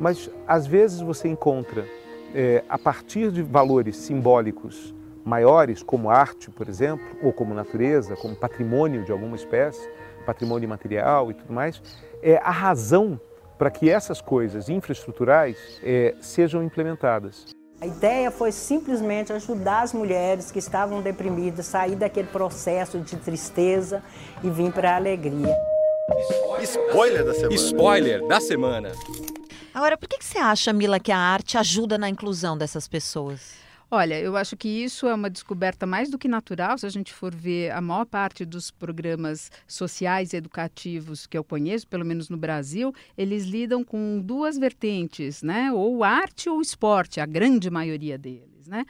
Mas 0.00 0.30
às 0.46 0.66
vezes 0.66 1.00
você 1.00 1.28
encontra, 1.28 1.86
é, 2.34 2.64
a 2.68 2.78
partir 2.78 3.30
de 3.30 3.42
valores 3.42 3.96
simbólicos 3.96 4.94
maiores, 5.24 5.82
como 5.82 6.10
arte, 6.10 6.50
por 6.50 6.68
exemplo, 6.68 7.04
ou 7.22 7.32
como 7.32 7.54
natureza, 7.54 8.16
como 8.16 8.34
patrimônio 8.34 9.04
de 9.04 9.12
alguma 9.12 9.36
espécie, 9.36 9.88
patrimônio 10.26 10.68
material 10.68 11.30
e 11.30 11.34
tudo 11.34 11.52
mais, 11.52 11.80
é 12.22 12.36
a 12.38 12.50
razão 12.50 13.20
para 13.58 13.70
que 13.70 13.88
essas 13.88 14.20
coisas 14.20 14.68
infraestruturais 14.68 15.56
é, 15.82 16.14
sejam 16.20 16.62
implementadas. 16.62 17.46
A 17.80 17.86
ideia 17.86 18.30
foi 18.30 18.52
simplesmente 18.52 19.32
ajudar 19.32 19.82
as 19.82 19.92
mulheres 19.92 20.52
que 20.52 20.58
estavam 20.58 21.02
deprimidas 21.02 21.66
a 21.66 21.70
sair 21.70 21.96
daquele 21.96 22.28
processo 22.28 22.98
de 23.00 23.16
tristeza 23.16 24.02
e 24.42 24.48
vir 24.48 24.72
para 24.72 24.92
a 24.92 24.96
alegria. 24.96 25.56
Spoiler 26.60 27.24
da 27.24 27.34
semana. 27.34 27.54
Spoiler 27.54 28.26
da 28.28 28.40
semana. 28.40 28.92
Agora, 29.74 29.96
por 29.96 30.08
que, 30.08 30.18
que 30.18 30.24
você 30.24 30.38
acha, 30.38 30.72
Mila, 30.72 31.00
que 31.00 31.10
a 31.10 31.18
arte 31.18 31.56
ajuda 31.56 31.96
na 31.96 32.08
inclusão 32.08 32.58
dessas 32.58 32.86
pessoas? 32.86 33.54
Olha, 33.90 34.18
eu 34.18 34.36
acho 34.36 34.56
que 34.56 34.68
isso 34.68 35.06
é 35.06 35.14
uma 35.14 35.28
descoberta 35.28 35.86
mais 35.86 36.10
do 36.10 36.18
que 36.18 36.26
natural. 36.26 36.78
Se 36.78 36.86
a 36.86 36.88
gente 36.88 37.12
for 37.12 37.34
ver 37.34 37.70
a 37.72 37.80
maior 37.80 38.06
parte 38.06 38.44
dos 38.44 38.70
programas 38.70 39.50
sociais 39.66 40.32
e 40.32 40.36
educativos 40.36 41.26
que 41.26 41.36
eu 41.36 41.44
conheço, 41.44 41.86
pelo 41.86 42.04
menos 42.04 42.30
no 42.30 42.36
Brasil, 42.38 42.94
eles 43.18 43.44
lidam 43.44 43.84
com 43.84 44.18
duas 44.18 44.56
vertentes, 44.56 45.42
né? 45.42 45.70
Ou 45.72 46.02
arte 46.02 46.48
ou 46.48 46.60
esporte, 46.62 47.20
a 47.20 47.26
grande 47.26 47.68
maioria 47.70 48.16
deles, 48.16 48.66
né? 48.66 48.86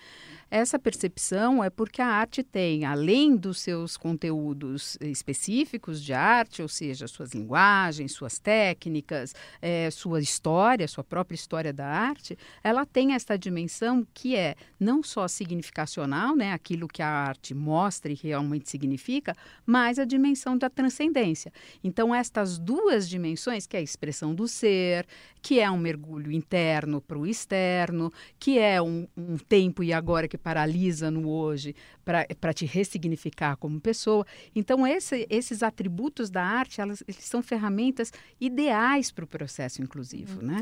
Essa 0.55 0.79
percepção 0.79 1.65
é 1.65 1.71
porque 1.71 2.03
a 2.03 2.07
arte 2.07 2.43
tem, 2.43 2.85
além 2.85 3.35
dos 3.35 3.59
seus 3.59 3.97
conteúdos 3.97 4.99
específicos 5.01 6.03
de 6.05 6.13
arte, 6.13 6.61
ou 6.61 6.69
seja, 6.69 7.09
suas 7.09 7.33
linguagens, 7.33 8.13
suas 8.13 8.39
técnicas, 8.39 9.35
é, 9.63 9.91
sua 9.91 10.21
história, 10.21 10.87
sua 10.87 11.03
própria 11.03 11.37
história 11.37 11.73
da 11.73 11.87
arte, 11.87 12.37
ela 12.63 12.85
tem 12.85 13.15
essa 13.15 13.39
dimensão 13.39 14.07
que 14.13 14.37
é 14.37 14.55
não 14.79 15.03
só 15.03 15.27
significacional, 15.27 16.37
né, 16.37 16.53
aquilo 16.53 16.87
que 16.87 17.01
a 17.01 17.09
arte 17.09 17.55
mostra 17.55 18.13
e 18.13 18.15
realmente 18.15 18.69
significa, 18.69 19.35
mas 19.65 19.99
a 19.99 20.05
dimensão 20.05 20.59
da 20.59 20.69
transcendência. 20.69 21.51
Então, 21.83 22.15
estas 22.15 22.59
duas 22.59 23.09
dimensões, 23.09 23.67
que 23.67 23.75
é 23.75 23.81
a 23.81 23.83
expressão 23.83 24.35
do 24.35 24.47
ser, 24.47 25.07
que 25.41 25.59
é 25.59 25.71
um 25.71 25.79
mergulho 25.79 26.31
interno 26.31 27.01
para 27.01 27.19
o 27.19 27.27
externo, 27.27 28.13
que 28.39 28.59
é 28.59 28.83
um, 28.83 29.09
um 29.17 29.39
tempo 29.39 29.83
e 29.83 29.95
agora 29.95 30.29
que 30.29 30.42
paralisa 30.43 31.11
no 31.11 31.29
hoje 31.29 31.75
para 32.05 32.53
te 32.53 32.67
ressignificar 32.67 33.57
como 33.57 33.81
pessoa. 33.81 34.27
Então, 34.55 34.87
esse, 34.87 35.27
esses 35.31 35.63
atributos 35.63 36.31
da 36.31 36.45
arte, 36.45 36.81
elas, 36.81 37.03
eles 37.07 37.25
são 37.25 37.43
ferramentas 37.43 38.13
ideais 38.41 39.11
para 39.11 39.25
o 39.25 39.29
processo 39.29 39.81
inclusivo, 39.81 40.41
uhum. 40.41 40.47
né? 40.47 40.61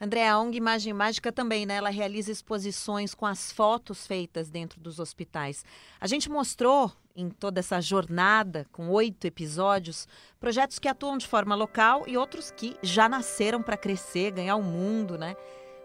André, 0.00 0.28
a 0.28 0.38
ONG 0.38 0.56
Imagem 0.56 0.92
Mágica 0.92 1.30
também, 1.30 1.64
né? 1.64 1.76
Ela 1.76 1.90
realiza 1.90 2.32
exposições 2.32 3.14
com 3.14 3.24
as 3.24 3.52
fotos 3.52 4.06
feitas 4.06 4.50
dentro 4.50 4.80
dos 4.80 4.98
hospitais. 4.98 5.64
A 6.00 6.06
gente 6.06 6.28
mostrou 6.28 6.92
em 7.14 7.28
toda 7.30 7.60
essa 7.60 7.80
jornada, 7.80 8.66
com 8.72 8.88
oito 8.88 9.26
episódios, 9.26 10.08
projetos 10.40 10.78
que 10.78 10.88
atuam 10.88 11.18
de 11.18 11.26
forma 11.26 11.54
local 11.54 12.04
e 12.06 12.16
outros 12.16 12.50
que 12.50 12.76
já 12.82 13.08
nasceram 13.08 13.62
para 13.62 13.76
crescer, 13.76 14.32
ganhar 14.32 14.56
o 14.56 14.62
mundo, 14.62 15.16
né? 15.16 15.36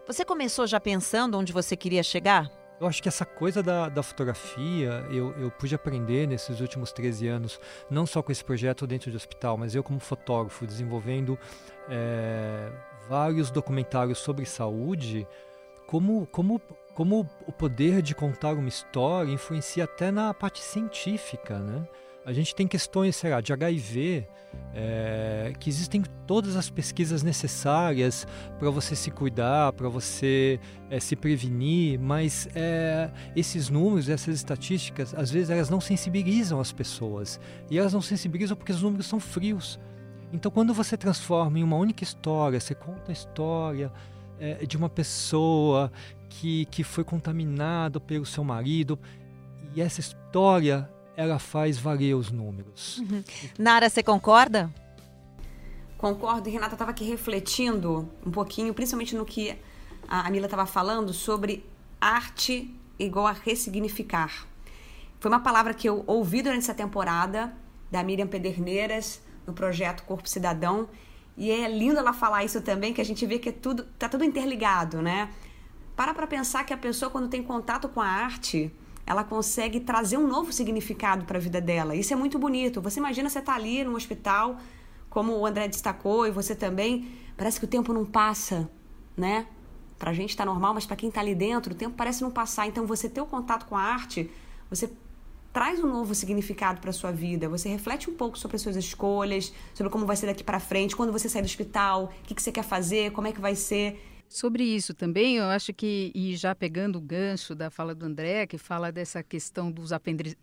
Você 0.06 0.24
começou 0.24 0.66
já 0.66 0.80
pensando 0.80 1.38
onde 1.38 1.52
você 1.52 1.76
queria 1.76 2.02
chegar? 2.02 2.50
Eu 2.80 2.86
acho 2.86 3.02
que 3.02 3.08
essa 3.08 3.24
coisa 3.24 3.62
da, 3.62 3.88
da 3.88 4.02
fotografia 4.02 5.04
eu, 5.10 5.32
eu 5.38 5.50
pude 5.50 5.74
aprender 5.74 6.28
nesses 6.28 6.60
últimos 6.60 6.92
13 6.92 7.26
anos, 7.26 7.60
não 7.90 8.06
só 8.06 8.22
com 8.22 8.30
esse 8.30 8.44
projeto 8.44 8.86
dentro 8.86 9.10
do 9.10 9.16
hospital, 9.16 9.56
mas 9.56 9.74
eu 9.74 9.82
como 9.82 9.98
fotógrafo 9.98 10.64
desenvolvendo 10.64 11.36
é, 11.88 12.70
vários 13.08 13.50
documentários 13.50 14.18
sobre 14.18 14.46
saúde, 14.46 15.26
como, 15.88 16.26
como, 16.26 16.60
como 16.94 17.28
o 17.46 17.52
poder 17.52 18.00
de 18.00 18.14
contar 18.14 18.52
uma 18.52 18.68
história 18.68 19.32
influencia 19.32 19.84
até 19.84 20.12
na 20.12 20.32
parte 20.32 20.62
científica, 20.62 21.58
né? 21.58 21.84
A 22.24 22.32
gente 22.32 22.54
tem 22.54 22.66
questões, 22.66 23.16
sei 23.16 23.30
lá, 23.30 23.40
de 23.40 23.52
HIV, 23.52 24.26
é, 24.74 25.52
que 25.58 25.70
existem 25.70 26.02
todas 26.26 26.56
as 26.56 26.68
pesquisas 26.68 27.22
necessárias 27.22 28.26
para 28.58 28.70
você 28.70 28.94
se 28.94 29.10
cuidar, 29.10 29.72
para 29.72 29.88
você 29.88 30.60
é, 30.90 31.00
se 31.00 31.16
prevenir, 31.16 31.98
mas 31.98 32.48
é, 32.54 33.10
esses 33.34 33.70
números, 33.70 34.08
essas 34.08 34.34
estatísticas, 34.34 35.14
às 35.14 35.30
vezes 35.30 35.48
elas 35.50 35.70
não 35.70 35.80
sensibilizam 35.80 36.60
as 36.60 36.70
pessoas. 36.70 37.40
E 37.70 37.78
elas 37.78 37.94
não 37.94 38.02
sensibilizam 38.02 38.56
porque 38.56 38.72
os 38.72 38.82
números 38.82 39.06
são 39.06 39.18
frios. 39.18 39.80
Então, 40.32 40.50
quando 40.50 40.74
você 40.74 40.96
transforma 40.96 41.58
em 41.58 41.62
uma 41.62 41.76
única 41.76 42.04
história, 42.04 42.60
você 42.60 42.74
conta 42.74 43.10
a 43.10 43.12
história 43.12 43.90
de 44.68 44.76
uma 44.76 44.88
pessoa 44.88 45.90
que, 46.28 46.66
que 46.66 46.84
foi 46.84 47.02
contaminada 47.02 47.98
pelo 47.98 48.24
seu 48.24 48.44
marido, 48.44 48.96
e 49.74 49.80
essa 49.80 49.98
história 49.98 50.88
ela 51.18 51.40
faz 51.40 51.76
valer 51.76 52.14
os 52.14 52.30
números. 52.30 52.98
Uhum. 52.98 53.24
Nara, 53.58 53.90
você 53.90 54.04
concorda? 54.04 54.72
Concordo, 55.98 56.48
e 56.48 56.52
Renata 56.52 56.76
estava 56.76 56.92
aqui 56.92 57.02
refletindo 57.02 58.08
um 58.24 58.30
pouquinho, 58.30 58.72
principalmente 58.72 59.16
no 59.16 59.24
que 59.24 59.58
a 60.06 60.30
Mila 60.30 60.46
estava 60.46 60.64
falando 60.64 61.12
sobre 61.12 61.66
arte 62.00 62.72
igual 63.00 63.26
a 63.26 63.32
ressignificar. 63.32 64.46
Foi 65.18 65.28
uma 65.28 65.40
palavra 65.40 65.74
que 65.74 65.88
eu 65.88 66.04
ouvi 66.06 66.40
durante 66.40 66.60
essa 66.60 66.74
temporada 66.74 67.52
da 67.90 68.00
Miriam 68.04 68.28
Pederneiras 68.28 69.20
no 69.44 69.52
projeto 69.52 70.04
Corpo 70.04 70.28
Cidadão 70.28 70.88
e 71.36 71.50
é 71.50 71.68
lindo 71.68 71.98
ela 71.98 72.12
falar 72.12 72.44
isso 72.44 72.60
também, 72.60 72.94
que 72.94 73.00
a 73.00 73.04
gente 73.04 73.26
vê 73.26 73.40
que 73.40 73.48
é 73.48 73.52
tudo 73.52 73.82
tá 73.98 74.08
tudo 74.08 74.22
interligado, 74.22 75.02
né? 75.02 75.30
Para 75.96 76.14
para 76.14 76.28
pensar 76.28 76.62
que 76.62 76.72
a 76.72 76.78
pessoa 76.78 77.10
quando 77.10 77.28
tem 77.28 77.42
contato 77.42 77.88
com 77.88 78.00
a 78.00 78.06
arte, 78.06 78.72
ela 79.08 79.24
consegue 79.24 79.80
trazer 79.80 80.18
um 80.18 80.26
novo 80.26 80.52
significado 80.52 81.24
para 81.24 81.38
a 81.38 81.40
vida 81.40 81.62
dela. 81.62 81.96
Isso 81.96 82.12
é 82.12 82.16
muito 82.16 82.38
bonito. 82.38 82.78
Você 82.82 83.00
imagina 83.00 83.30
você 83.30 83.40
tá 83.40 83.54
ali 83.54 83.82
no 83.82 83.96
hospital, 83.96 84.58
como 85.08 85.32
o 85.32 85.46
André 85.46 85.66
destacou 85.66 86.26
e 86.26 86.30
você 86.30 86.54
também, 86.54 87.08
parece 87.34 87.58
que 87.58 87.64
o 87.64 87.68
tempo 87.68 87.90
não 87.94 88.04
passa, 88.04 88.70
né? 89.16 89.46
Pra 89.98 90.12
gente 90.12 90.36
tá 90.36 90.44
normal, 90.44 90.74
mas 90.74 90.84
para 90.84 90.94
quem 90.94 91.10
tá 91.10 91.22
ali 91.22 91.34
dentro, 91.34 91.72
o 91.72 91.74
tempo 91.74 91.96
parece 91.96 92.20
não 92.20 92.30
passar. 92.30 92.66
Então 92.66 92.84
você 92.86 93.08
ter 93.08 93.22
o 93.22 93.24
contato 93.24 93.64
com 93.64 93.74
a 93.74 93.80
arte, 93.80 94.30
você 94.68 94.92
traz 95.54 95.82
um 95.82 95.86
novo 95.86 96.14
significado 96.14 96.78
para 96.78 96.92
sua 96.92 97.10
vida. 97.10 97.48
Você 97.48 97.70
reflete 97.70 98.10
um 98.10 98.14
pouco 98.14 98.38
sobre 98.38 98.56
as 98.56 98.62
suas 98.62 98.76
escolhas, 98.76 99.54
sobre 99.72 99.90
como 99.90 100.04
vai 100.04 100.16
ser 100.16 100.26
daqui 100.26 100.44
para 100.44 100.60
frente, 100.60 100.94
quando 100.94 101.12
você 101.12 101.30
sair 101.30 101.40
do 101.40 101.46
hospital, 101.46 102.04
o 102.04 102.08
que, 102.24 102.34
que 102.34 102.42
você 102.42 102.52
quer 102.52 102.62
fazer, 102.62 103.10
como 103.12 103.26
é 103.26 103.32
que 103.32 103.40
vai 103.40 103.54
ser. 103.54 104.17
Sobre 104.28 104.62
isso 104.62 104.92
também, 104.92 105.36
eu 105.36 105.44
acho 105.46 105.72
que, 105.72 106.12
e 106.14 106.36
já 106.36 106.54
pegando 106.54 106.96
o 106.96 107.00
gancho 107.00 107.54
da 107.54 107.70
fala 107.70 107.94
do 107.94 108.04
André, 108.04 108.46
que 108.46 108.58
fala 108.58 108.92
dessa 108.92 109.22
questão 109.22 109.72
dos 109.72 109.90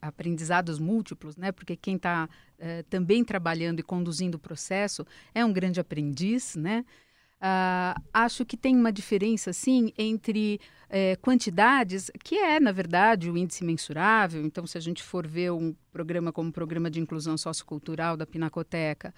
aprendizados 0.01 0.79
múltiplos, 0.79 1.37
né? 1.37 1.51
Porque 1.51 1.75
quem 1.75 1.95
está 1.95 2.27
eh, 2.57 2.83
também 2.89 3.23
trabalhando 3.23 3.79
e 3.79 3.83
conduzindo 3.83 4.35
o 4.35 4.39
processo 4.39 5.05
é 5.35 5.45
um 5.45 5.53
grande 5.53 5.79
aprendiz, 5.79 6.55
né? 6.55 6.83
Uh, 7.35 8.01
acho 8.11 8.43
que 8.43 8.57
tem 8.57 8.75
uma 8.75 8.91
diferença, 8.91 9.53
sim, 9.53 9.93
entre 9.97 10.59
eh, 10.89 11.15
quantidades, 11.17 12.09
que 12.23 12.35
é, 12.39 12.59
na 12.59 12.71
verdade, 12.71 13.29
o 13.29 13.37
índice 13.37 13.63
mensurável. 13.63 14.43
Então, 14.43 14.65
se 14.65 14.77
a 14.79 14.81
gente 14.81 15.03
for 15.03 15.27
ver 15.27 15.51
um 15.51 15.75
programa 15.91 16.31
como 16.31 16.49
o 16.49 16.53
Programa 16.53 16.89
de 16.89 16.99
Inclusão 16.99 17.37
Sociocultural 17.37 18.17
da 18.17 18.25
Pinacoteca, 18.25 19.13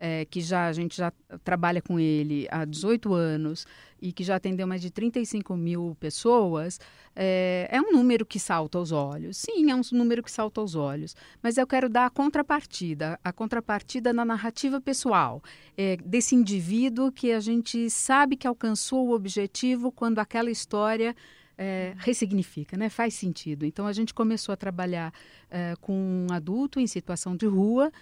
é, 0.00 0.24
que 0.24 0.40
já 0.40 0.66
a 0.66 0.72
gente 0.72 0.96
já 0.96 1.12
trabalha 1.44 1.82
com 1.82 2.00
ele 2.00 2.48
há 2.50 2.64
18 2.64 3.12
anos 3.12 3.66
e 4.00 4.12
que 4.12 4.24
já 4.24 4.36
atendeu 4.36 4.66
mais 4.66 4.80
de 4.80 4.90
35 4.90 5.54
mil 5.54 5.94
pessoas, 6.00 6.80
é, 7.14 7.68
é, 7.70 7.80
um 7.82 7.92
número 7.92 8.24
que 8.24 8.40
salta 8.40 8.78
aos 8.78 8.92
olhos. 8.92 9.36
Sim, 9.36 9.70
é 9.70 9.74
um 9.74 9.82
número 9.92 10.22
que 10.22 10.30
salta 10.30 10.58
aos 10.58 10.74
olhos. 10.74 11.14
Mas 11.42 11.58
eu 11.58 11.66
quero 11.66 11.86
dar 11.86 12.06
a 12.06 12.10
contrapartida, 12.10 13.20
a 13.22 13.30
contrapartida 13.30 14.10
na 14.10 14.24
narrativa 14.24 14.80
pessoal, 14.80 15.42
é, 15.76 15.98
desse 15.98 16.34
indivíduo 16.34 17.12
que 17.12 17.30
a 17.32 17.40
gente 17.40 17.90
sabe 17.90 18.36
que 18.36 18.46
alcançou 18.46 19.08
o 19.08 19.12
objetivo 19.12 19.92
quando 19.92 20.18
aquela 20.18 20.50
história 20.50 21.14
é, 21.58 21.92
ressignifica, 21.98 22.74
né? 22.74 22.88
faz 22.88 23.12
sentido. 23.12 23.66
Então 23.66 23.86
a 23.86 23.92
gente 23.92 24.14
começou 24.14 24.54
a 24.54 24.56
trabalhar 24.56 25.12
é, 25.50 25.74
com 25.78 26.26
um 26.30 26.32
adulto 26.32 26.80
em 26.80 26.86
situação 26.86 27.36
de 27.36 27.44
rua 27.44 27.92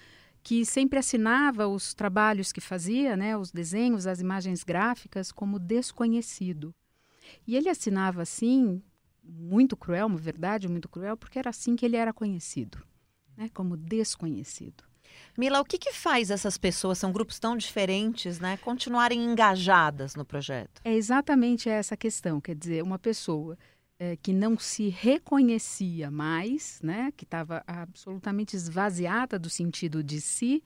que 0.48 0.64
sempre 0.64 0.98
assinava 0.98 1.68
os 1.68 1.92
trabalhos 1.92 2.52
que 2.52 2.60
fazia, 2.62 3.18
né, 3.18 3.36
os 3.36 3.52
desenhos, 3.52 4.06
as 4.06 4.18
imagens 4.18 4.64
gráficas, 4.64 5.30
como 5.30 5.58
desconhecido. 5.58 6.74
E 7.46 7.54
ele 7.54 7.68
assinava 7.68 8.22
assim, 8.22 8.82
muito 9.22 9.76
cruel, 9.76 10.06
uma 10.06 10.16
verdade 10.16 10.66
muito 10.66 10.88
cruel, 10.88 11.18
porque 11.18 11.38
era 11.38 11.50
assim 11.50 11.76
que 11.76 11.84
ele 11.84 11.96
era 11.96 12.14
conhecido, 12.14 12.82
né, 13.36 13.50
como 13.52 13.76
desconhecido. 13.76 14.84
Mila, 15.36 15.60
o 15.60 15.66
que, 15.66 15.76
que 15.76 15.92
faz 15.92 16.30
essas 16.30 16.56
pessoas, 16.56 16.96
são 16.96 17.12
grupos 17.12 17.38
tão 17.38 17.54
diferentes, 17.54 18.40
né, 18.40 18.56
continuarem 18.56 19.22
engajadas 19.22 20.14
no 20.14 20.24
projeto? 20.24 20.80
É 20.82 20.94
exatamente 20.94 21.68
essa 21.68 21.94
questão, 21.94 22.40
quer 22.40 22.54
dizer, 22.54 22.82
uma 22.82 22.98
pessoa 22.98 23.58
é, 23.98 24.16
que 24.16 24.32
não 24.32 24.58
se 24.58 24.88
reconhecia 24.88 26.10
mais, 26.10 26.80
né, 26.82 27.12
que 27.16 27.24
estava 27.24 27.62
absolutamente 27.66 28.54
esvaziada 28.54 29.38
do 29.38 29.50
sentido 29.50 30.02
de 30.02 30.20
si, 30.20 30.62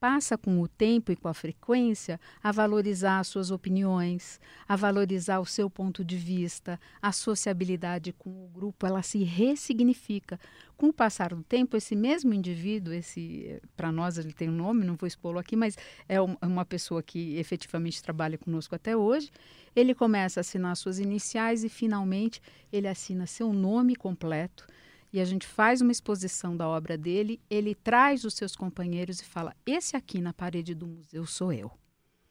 passa 0.00 0.38
com 0.38 0.58
o 0.62 0.66
tempo 0.66 1.12
e 1.12 1.16
com 1.16 1.28
a 1.28 1.34
frequência 1.34 2.18
a 2.42 2.50
valorizar 2.50 3.18
as 3.18 3.28
suas 3.28 3.50
opiniões, 3.50 4.40
a 4.66 4.74
valorizar 4.74 5.38
o 5.40 5.44
seu 5.44 5.68
ponto 5.68 6.02
de 6.02 6.16
vista, 6.16 6.80
a 7.02 7.12
sociabilidade 7.12 8.10
com 8.14 8.30
o 8.30 8.48
grupo, 8.48 8.86
ela 8.86 9.02
se 9.02 9.22
ressignifica. 9.22 10.40
Com 10.74 10.88
o 10.88 10.92
passar 10.92 11.34
do 11.34 11.42
tempo, 11.42 11.76
esse 11.76 11.94
mesmo 11.94 12.32
indivíduo, 12.32 12.94
esse 12.94 13.60
para 13.76 13.92
nós 13.92 14.16
ele 14.16 14.32
tem 14.32 14.48
um 14.48 14.56
nome, 14.56 14.86
não 14.86 14.96
vou 14.96 15.06
expô-lo 15.06 15.38
aqui, 15.38 15.54
mas 15.54 15.76
é, 16.08 16.14
é 16.14 16.46
uma 16.46 16.64
pessoa 16.64 17.02
que 17.02 17.36
efetivamente 17.36 18.02
trabalha 18.02 18.38
conosco 18.38 18.74
até 18.74 18.96
hoje. 18.96 19.30
Ele 19.76 19.94
começa 19.94 20.40
a 20.40 20.42
assinar 20.42 20.74
suas 20.76 20.98
iniciais 20.98 21.62
e 21.62 21.68
finalmente 21.68 22.40
ele 22.72 22.88
assina 22.88 23.26
seu 23.26 23.52
nome 23.52 23.94
completo 23.94 24.66
e 25.12 25.20
a 25.20 25.24
gente 25.24 25.46
faz 25.46 25.80
uma 25.80 25.92
exposição 25.92 26.56
da 26.56 26.68
obra 26.68 26.96
dele, 26.96 27.40
ele 27.50 27.74
traz 27.74 28.24
os 28.24 28.34
seus 28.34 28.54
companheiros 28.54 29.20
e 29.20 29.24
fala: 29.24 29.54
Esse 29.66 29.96
aqui 29.96 30.20
na 30.20 30.32
parede 30.32 30.74
do 30.74 30.86
museu 30.86 31.26
sou 31.26 31.52
eu. 31.52 31.70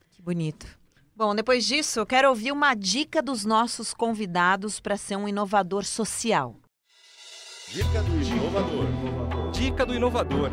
Que 0.10 0.22
bonito. 0.22 0.80
Bom, 1.16 1.36
depois 1.36 1.66
disso, 1.66 2.00
eu 2.00 2.06
quero 2.06 2.30
ouvir 2.30 2.52
uma 2.52 2.74
dica 2.74 3.22
dos 3.22 3.44
nossos 3.44 3.94
convidados 3.94 4.80
para 4.80 4.96
ser 4.96 5.18
um 5.18 5.28
inovador 5.28 5.84
social. 5.84 6.56
Dica 7.68 8.02
do 8.02 8.22
inovador. 8.22 9.52
Dica 9.52 9.86
do 9.86 9.94
inovador. 9.94 10.50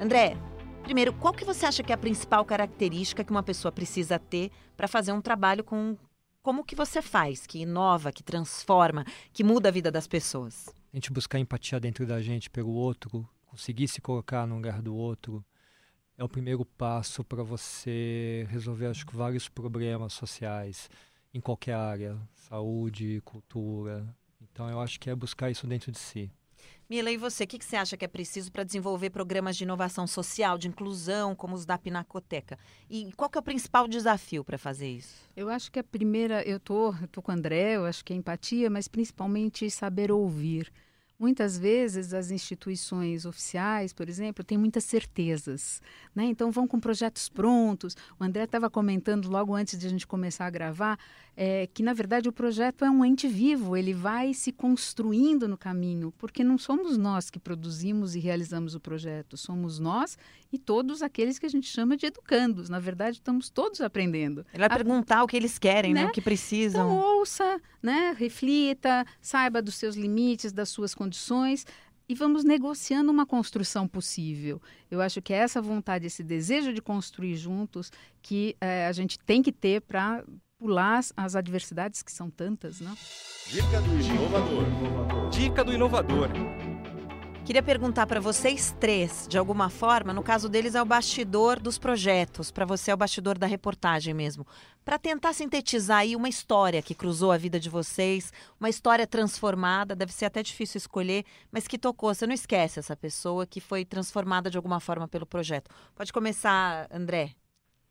André, 0.00 0.36
primeiro, 0.82 1.12
qual 1.12 1.34
que 1.34 1.44
você 1.44 1.66
acha 1.66 1.82
que 1.82 1.92
é 1.92 1.94
a 1.94 1.98
principal 1.98 2.44
característica 2.44 3.22
que 3.22 3.30
uma 3.30 3.42
pessoa 3.42 3.70
precisa 3.70 4.18
ter 4.18 4.50
para 4.76 4.88
fazer 4.88 5.12
um 5.12 5.20
trabalho 5.20 5.62
com 5.62 5.96
como 6.42 6.64
que 6.64 6.74
você 6.74 7.00
faz, 7.00 7.46
que 7.46 7.60
inova, 7.60 8.12
que 8.12 8.22
transforma, 8.22 9.04
que 9.32 9.44
muda 9.44 9.68
a 9.68 9.72
vida 9.72 9.90
das 9.90 10.06
pessoas? 10.06 10.68
A 10.92 10.96
gente 10.96 11.12
buscar 11.12 11.38
empatia 11.38 11.78
dentro 11.78 12.04
da 12.04 12.20
gente 12.20 12.50
pelo 12.50 12.72
outro, 12.72 13.28
conseguir 13.46 13.88
se 13.88 14.00
colocar 14.00 14.46
no 14.46 14.56
lugar 14.56 14.82
do 14.82 14.94
outro, 14.94 15.44
é 16.18 16.24
o 16.24 16.28
primeiro 16.28 16.64
passo 16.64 17.24
para 17.24 17.42
você 17.42 18.46
resolver, 18.50 18.86
acho 18.86 19.06
que, 19.06 19.16
vários 19.16 19.48
problemas 19.48 20.12
sociais 20.12 20.90
em 21.32 21.40
qualquer 21.40 21.74
área, 21.74 22.18
saúde, 22.34 23.22
cultura. 23.24 24.14
Então, 24.40 24.68
eu 24.68 24.80
acho 24.80 25.00
que 25.00 25.08
é 25.08 25.14
buscar 25.14 25.50
isso 25.50 25.66
dentro 25.66 25.90
de 25.90 25.98
si. 25.98 26.30
Mila, 26.92 27.10
e 27.10 27.16
você, 27.16 27.44
o 27.44 27.46
que, 27.46 27.58
que 27.58 27.64
você 27.64 27.76
acha 27.76 27.96
que 27.96 28.04
é 28.04 28.08
preciso 28.08 28.52
para 28.52 28.64
desenvolver 28.64 29.08
programas 29.08 29.56
de 29.56 29.64
inovação 29.64 30.06
social, 30.06 30.58
de 30.58 30.68
inclusão, 30.68 31.34
como 31.34 31.54
os 31.54 31.64
da 31.64 31.78
Pinacoteca? 31.78 32.58
E 32.90 33.10
qual 33.16 33.30
que 33.30 33.38
é 33.38 33.40
o 33.40 33.42
principal 33.42 33.88
desafio 33.88 34.44
para 34.44 34.58
fazer 34.58 34.90
isso? 34.90 35.26
Eu 35.34 35.48
acho 35.48 35.72
que 35.72 35.78
a 35.78 35.82
primeira, 35.82 36.42
eu 36.42 36.60
tô, 36.60 36.94
tô 37.10 37.22
com 37.22 37.32
o 37.32 37.34
André, 37.34 37.76
eu 37.76 37.86
acho 37.86 38.04
que 38.04 38.12
é 38.12 38.16
empatia, 38.16 38.68
mas 38.68 38.88
principalmente 38.88 39.70
saber 39.70 40.12
ouvir. 40.12 40.70
Muitas 41.18 41.56
vezes 41.56 42.12
as 42.12 42.30
instituições 42.30 43.24
oficiais, 43.24 43.94
por 43.94 44.08
exemplo, 44.08 44.44
têm 44.44 44.58
muitas 44.58 44.84
certezas, 44.84 45.80
né? 46.14 46.24
Então 46.24 46.50
vão 46.50 46.68
com 46.68 46.78
projetos 46.78 47.28
prontos. 47.28 47.96
O 48.20 48.24
André 48.24 48.44
estava 48.44 48.68
comentando 48.68 49.30
logo 49.30 49.54
antes 49.54 49.78
de 49.78 49.86
a 49.86 49.88
gente 49.88 50.06
começar 50.06 50.44
a 50.46 50.50
gravar 50.50 50.98
é, 51.36 51.66
que 51.66 51.82
na 51.82 51.92
verdade 51.92 52.28
o 52.28 52.32
projeto 52.32 52.84
é 52.84 52.90
um 52.90 53.04
ente 53.04 53.26
vivo, 53.26 53.76
ele 53.76 53.94
vai 53.94 54.34
se 54.34 54.52
construindo 54.52 55.48
no 55.48 55.56
caminho, 55.56 56.12
porque 56.18 56.44
não 56.44 56.58
somos 56.58 56.98
nós 56.98 57.30
que 57.30 57.38
produzimos 57.38 58.14
e 58.14 58.18
realizamos 58.18 58.74
o 58.74 58.80
projeto, 58.80 59.36
somos 59.36 59.78
nós 59.78 60.18
e 60.52 60.58
todos 60.58 61.02
aqueles 61.02 61.38
que 61.38 61.46
a 61.46 61.48
gente 61.48 61.66
chama 61.66 61.96
de 61.96 62.06
educandos. 62.06 62.68
Na 62.68 62.78
verdade, 62.78 63.16
estamos 63.16 63.48
todos 63.48 63.80
aprendendo. 63.80 64.44
Ele 64.52 64.58
vai 64.58 64.66
a... 64.66 64.76
perguntar 64.76 65.22
o 65.22 65.26
que 65.26 65.36
eles 65.36 65.58
querem, 65.58 65.94
né? 65.94 66.04
né? 66.04 66.08
O 66.10 66.12
que 66.12 66.20
precisam. 66.20 66.86
Então, 66.86 67.16
ouça, 67.18 67.60
né? 67.82 68.14
reflita, 68.18 69.06
saiba 69.20 69.62
dos 69.62 69.76
seus 69.76 69.96
limites, 69.96 70.52
das 70.52 70.68
suas 70.68 70.94
condições 70.94 71.64
e 72.08 72.14
vamos 72.14 72.44
negociando 72.44 73.10
uma 73.10 73.24
construção 73.24 73.88
possível. 73.88 74.60
Eu 74.90 75.00
acho 75.00 75.22
que 75.22 75.32
é 75.32 75.38
essa 75.38 75.62
vontade, 75.62 76.06
esse 76.06 76.22
desejo 76.22 76.72
de 76.72 76.82
construir 76.82 77.36
juntos 77.36 77.90
que 78.20 78.54
é, 78.60 78.86
a 78.86 78.92
gente 78.92 79.18
tem 79.18 79.42
que 79.42 79.50
ter 79.50 79.80
para 79.80 80.22
pular 80.62 81.00
as 81.16 81.34
adversidades 81.34 82.04
que 82.04 82.12
são 82.12 82.30
tantas, 82.30 82.80
né? 82.80 82.96
Dica 83.48 83.80
do 83.80 84.00
inovador. 84.00 85.30
Dica 85.30 85.64
do 85.64 85.72
inovador. 85.72 86.28
Queria 87.44 87.62
perguntar 87.64 88.06
para 88.06 88.20
vocês 88.20 88.72
três, 88.78 89.26
de 89.28 89.36
alguma 89.36 89.68
forma, 89.68 90.12
no 90.12 90.22
caso 90.22 90.48
deles 90.48 90.76
é 90.76 90.80
o 90.80 90.84
bastidor 90.84 91.58
dos 91.58 91.78
projetos, 91.78 92.52
para 92.52 92.64
você 92.64 92.92
é 92.92 92.94
o 92.94 92.96
bastidor 92.96 93.36
da 93.36 93.48
reportagem 93.48 94.14
mesmo, 94.14 94.46
para 94.84 95.00
tentar 95.00 95.32
sintetizar 95.32 95.98
aí 95.98 96.14
uma 96.14 96.28
história 96.28 96.80
que 96.80 96.94
cruzou 96.94 97.32
a 97.32 97.36
vida 97.36 97.58
de 97.58 97.68
vocês, 97.68 98.32
uma 98.60 98.70
história 98.70 99.04
transformada, 99.08 99.96
deve 99.96 100.12
ser 100.12 100.26
até 100.26 100.40
difícil 100.44 100.78
escolher, 100.78 101.24
mas 101.50 101.66
que 101.66 101.76
tocou, 101.76 102.14
você 102.14 102.24
não 102.24 102.34
esquece 102.34 102.78
essa 102.78 102.94
pessoa 102.94 103.44
que 103.44 103.60
foi 103.60 103.84
transformada 103.84 104.48
de 104.48 104.56
alguma 104.56 104.78
forma 104.78 105.08
pelo 105.08 105.26
projeto. 105.26 105.68
Pode 105.96 106.12
começar, 106.12 106.86
André. 106.92 107.34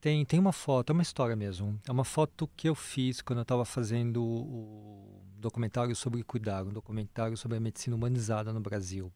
Tem, 0.02 0.26
tem 0.26 0.40
uma 0.40 0.52
foto, 0.52 0.90
é 0.90 0.94
uma 0.94 1.04
história 1.04 1.36
mesmo. 1.36 1.80
É 1.88 1.92
uma 1.92 2.04
foto 2.04 2.50
que 2.58 2.68
eu 2.68 2.74
fiz 2.74 3.22
quando 3.22 3.38
eu 3.38 3.44
estava 3.44 3.64
fazendo 3.64 4.24
o 4.24 5.22
documentário 5.38 5.96
sobre 5.96 6.24
cuidar, 6.24 6.64
um 6.64 6.74
documentário 6.74 7.38
sobre 7.38 7.58
a 7.58 7.60
medicina 7.60 7.96
humanizada 7.96 8.52
no 8.52 8.60
Brasil. 8.60 9.14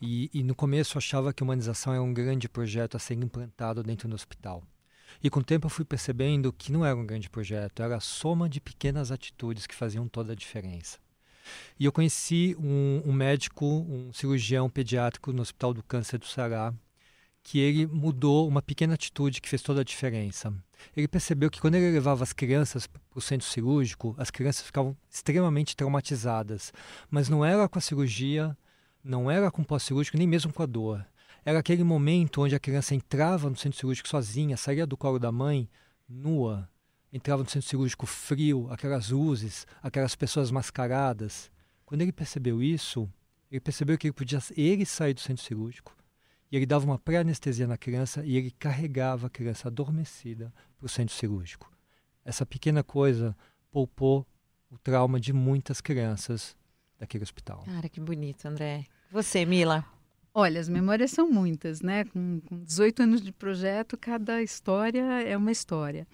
E, 0.00 0.30
e 0.34 0.42
no 0.42 0.54
começo 0.54 0.96
eu 0.96 0.98
achava 0.98 1.32
que 1.32 1.42
humanização 1.42 1.94
era 1.94 2.02
um 2.02 2.12
grande 2.12 2.50
projeto 2.50 2.98
a 2.98 3.00
ser 3.00 3.14
implantado 3.14 3.82
dentro 3.82 4.06
do 4.08 4.14
hospital. 4.14 4.62
E 5.22 5.30
com 5.30 5.40
o 5.40 5.44
tempo 5.44 5.66
eu 5.66 5.70
fui 5.70 5.86
percebendo 5.86 6.52
que 6.52 6.70
não 6.70 6.84
era 6.84 6.96
um 6.96 7.06
grande 7.06 7.30
projeto, 7.30 7.82
era 7.82 7.96
a 7.96 8.00
soma 8.00 8.46
de 8.46 8.60
pequenas 8.60 9.10
atitudes 9.10 9.66
que 9.66 9.74
faziam 9.74 10.06
toda 10.06 10.32
a 10.32 10.36
diferença. 10.36 10.98
E 11.78 11.86
eu 11.86 11.92
conheci 11.92 12.54
um, 12.58 13.02
um 13.06 13.12
médico, 13.12 13.64
um 13.64 14.12
cirurgião 14.12 14.68
pediátrico 14.68 15.32
no 15.32 15.40
Hospital 15.40 15.72
do 15.72 15.82
Câncer 15.82 16.18
do 16.18 16.26
Ceará, 16.26 16.74
que 17.50 17.58
ele 17.58 17.84
mudou 17.84 18.46
uma 18.46 18.62
pequena 18.62 18.94
atitude 18.94 19.40
que 19.40 19.48
fez 19.48 19.60
toda 19.60 19.80
a 19.80 19.84
diferença. 19.84 20.54
Ele 20.96 21.08
percebeu 21.08 21.50
que 21.50 21.60
quando 21.60 21.74
ele 21.74 21.90
levava 21.90 22.22
as 22.22 22.32
crianças 22.32 22.86
para 22.86 23.00
o 23.12 23.20
centro 23.20 23.44
cirúrgico, 23.44 24.14
as 24.16 24.30
crianças 24.30 24.64
ficavam 24.64 24.96
extremamente 25.10 25.74
traumatizadas. 25.74 26.72
Mas 27.10 27.28
não 27.28 27.44
era 27.44 27.68
com 27.68 27.76
a 27.76 27.82
cirurgia, 27.82 28.56
não 29.02 29.28
era 29.28 29.50
com 29.50 29.62
o 29.62 29.64
pós-cirúrgico, 29.64 30.16
nem 30.16 30.28
mesmo 30.28 30.52
com 30.52 30.62
a 30.62 30.66
dor. 30.66 31.04
Era 31.44 31.58
aquele 31.58 31.82
momento 31.82 32.40
onde 32.40 32.54
a 32.54 32.60
criança 32.60 32.94
entrava 32.94 33.50
no 33.50 33.56
centro 33.56 33.80
cirúrgico 33.80 34.08
sozinha, 34.08 34.56
saía 34.56 34.86
do 34.86 34.96
colo 34.96 35.18
da 35.18 35.32
mãe, 35.32 35.68
nua, 36.08 36.70
entrava 37.12 37.42
no 37.42 37.50
centro 37.50 37.68
cirúrgico 37.68 38.06
frio, 38.06 38.68
aquelas 38.70 39.10
luzes, 39.10 39.66
aquelas 39.82 40.14
pessoas 40.14 40.52
mascaradas. 40.52 41.50
Quando 41.84 42.02
ele 42.02 42.12
percebeu 42.12 42.62
isso, 42.62 43.10
ele 43.50 43.60
percebeu 43.60 43.98
que 43.98 44.06
ele 44.06 44.14
podia 44.14 44.38
ele 44.56 44.86
sair 44.86 45.14
do 45.14 45.20
centro 45.20 45.42
cirúrgico, 45.42 45.96
e 46.50 46.56
ele 46.56 46.66
dava 46.66 46.84
uma 46.84 46.98
pré-anestesia 46.98 47.66
na 47.66 47.76
criança 47.78 48.24
e 48.24 48.36
ele 48.36 48.50
carregava 48.50 49.28
a 49.28 49.30
criança 49.30 49.68
adormecida 49.68 50.52
para 50.76 50.86
o 50.86 50.88
centro 50.88 51.14
cirúrgico. 51.14 51.70
Essa 52.24 52.44
pequena 52.44 52.82
coisa 52.82 53.36
poupou 53.70 54.26
o 54.70 54.78
trauma 54.78 55.20
de 55.20 55.32
muitas 55.32 55.80
crianças 55.80 56.56
daquele 56.98 57.22
hospital. 57.22 57.62
Cara, 57.64 57.88
que 57.88 58.00
bonito, 58.00 58.46
André. 58.46 58.84
Você, 59.10 59.44
Mila? 59.44 59.84
Olha, 60.32 60.60
as 60.60 60.68
memórias 60.68 61.10
são 61.10 61.28
muitas, 61.30 61.80
né? 61.80 62.04
Com, 62.04 62.40
com 62.40 62.62
18 62.62 63.02
anos 63.02 63.20
de 63.20 63.32
projeto, 63.32 63.96
cada 63.96 64.42
história 64.42 65.22
é 65.22 65.36
uma 65.36 65.50
história. 65.50 66.06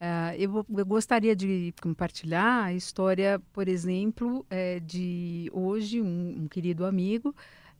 Uh, 0.00 0.34
eu, 0.36 0.66
eu, 0.76 0.86
gostaria 0.86 1.36
de 1.36 1.72
compartilhar 1.80 2.64
a 2.64 2.74
história, 2.74 3.40
por 3.52 3.68
exemplo, 3.68 4.44
é, 4.50 4.80
de 4.80 5.48
hoje 5.52 6.02
um, 6.02 6.42
um 6.42 6.48
querido 6.48 6.84
amigo 6.84 7.32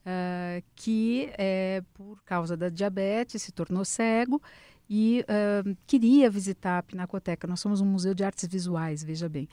uh, 0.07 0.63
que, 0.75 1.31
é, 1.39 1.83
por 1.95 2.23
causa 2.25 2.57
da 2.57 2.69
diabetes, 2.69 3.43
se 3.43 3.53
tornou 3.53 3.85
cego 3.85 4.41
e 4.89 5.25
uh, 5.25 5.77
queria 5.87 6.31
visitar 6.31 6.79
a 6.79 6.83
Pinacoteca. 6.83 7.47
Nós 7.47 7.61
somos 7.61 7.81
um 7.81 7.87
museu 7.87 8.15
de 8.15 8.25
artes 8.25 8.47
visuais, 8.49 9.03
veja 9.03 9.29
bem. 9.29 9.49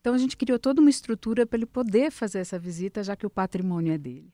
Então 0.00 0.14
a 0.14 0.18
gente 0.18 0.36
criou 0.36 0.58
toda 0.58 0.80
uma 0.80 0.90
estrutura 0.90 1.46
para 1.46 1.58
ele 1.58 1.66
poder 1.66 2.10
fazer 2.10 2.38
essa 2.38 2.58
visita, 2.58 3.02
já 3.02 3.14
que 3.14 3.26
o 3.26 3.30
patrimônio 3.30 3.92
é 3.92 3.98
dele. 3.98 4.32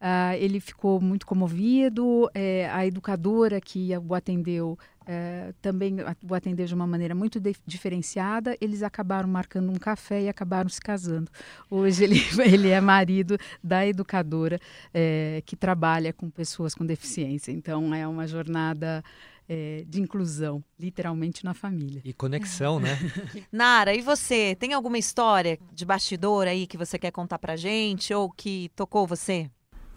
Uh, 0.00 0.32
ele 0.38 0.60
ficou 0.60 0.98
muito 0.98 1.26
comovido, 1.26 2.30
é, 2.34 2.70
a 2.70 2.86
educadora 2.86 3.60
que 3.60 3.90
o 3.98 4.14
atendeu 4.14 4.78
é, 5.06 5.52
também 5.60 5.96
o 6.22 6.34
atendeu 6.34 6.64
de 6.66 6.74
uma 6.74 6.86
maneira 6.86 7.16
muito 7.16 7.40
diferenciada. 7.66 8.56
Eles 8.60 8.82
acabaram 8.82 9.28
marcando 9.28 9.68
um 9.68 9.74
café 9.74 10.22
e 10.22 10.28
acabaram 10.28 10.68
se 10.68 10.80
casando. 10.80 11.28
Hoje 11.68 12.04
ele, 12.04 12.16
ele 12.40 12.68
é 12.68 12.80
marido 12.80 13.36
da 13.62 13.84
educadora 13.84 14.60
é, 14.94 15.42
que 15.44 15.56
trabalha 15.56 16.12
com 16.12 16.30
pessoas 16.30 16.76
com 16.76 16.86
deficiência. 16.86 17.50
Então 17.50 17.92
é 17.92 18.06
uma 18.06 18.26
jornada 18.26 19.02
é, 19.48 19.84
de 19.88 20.00
inclusão, 20.00 20.62
literalmente 20.78 21.44
na 21.44 21.54
família. 21.54 22.00
E 22.04 22.12
conexão, 22.12 22.78
né? 22.78 22.96
Nara, 23.50 23.92
e 23.92 24.00
você? 24.00 24.54
Tem 24.54 24.72
alguma 24.72 24.96
história 24.96 25.58
de 25.72 25.84
bastidor 25.84 26.46
aí 26.46 26.68
que 26.68 26.78
você 26.78 26.96
quer 26.96 27.10
contar 27.10 27.40
pra 27.40 27.56
gente 27.56 28.14
ou 28.14 28.30
que 28.30 28.70
tocou 28.76 29.08
você? 29.08 29.50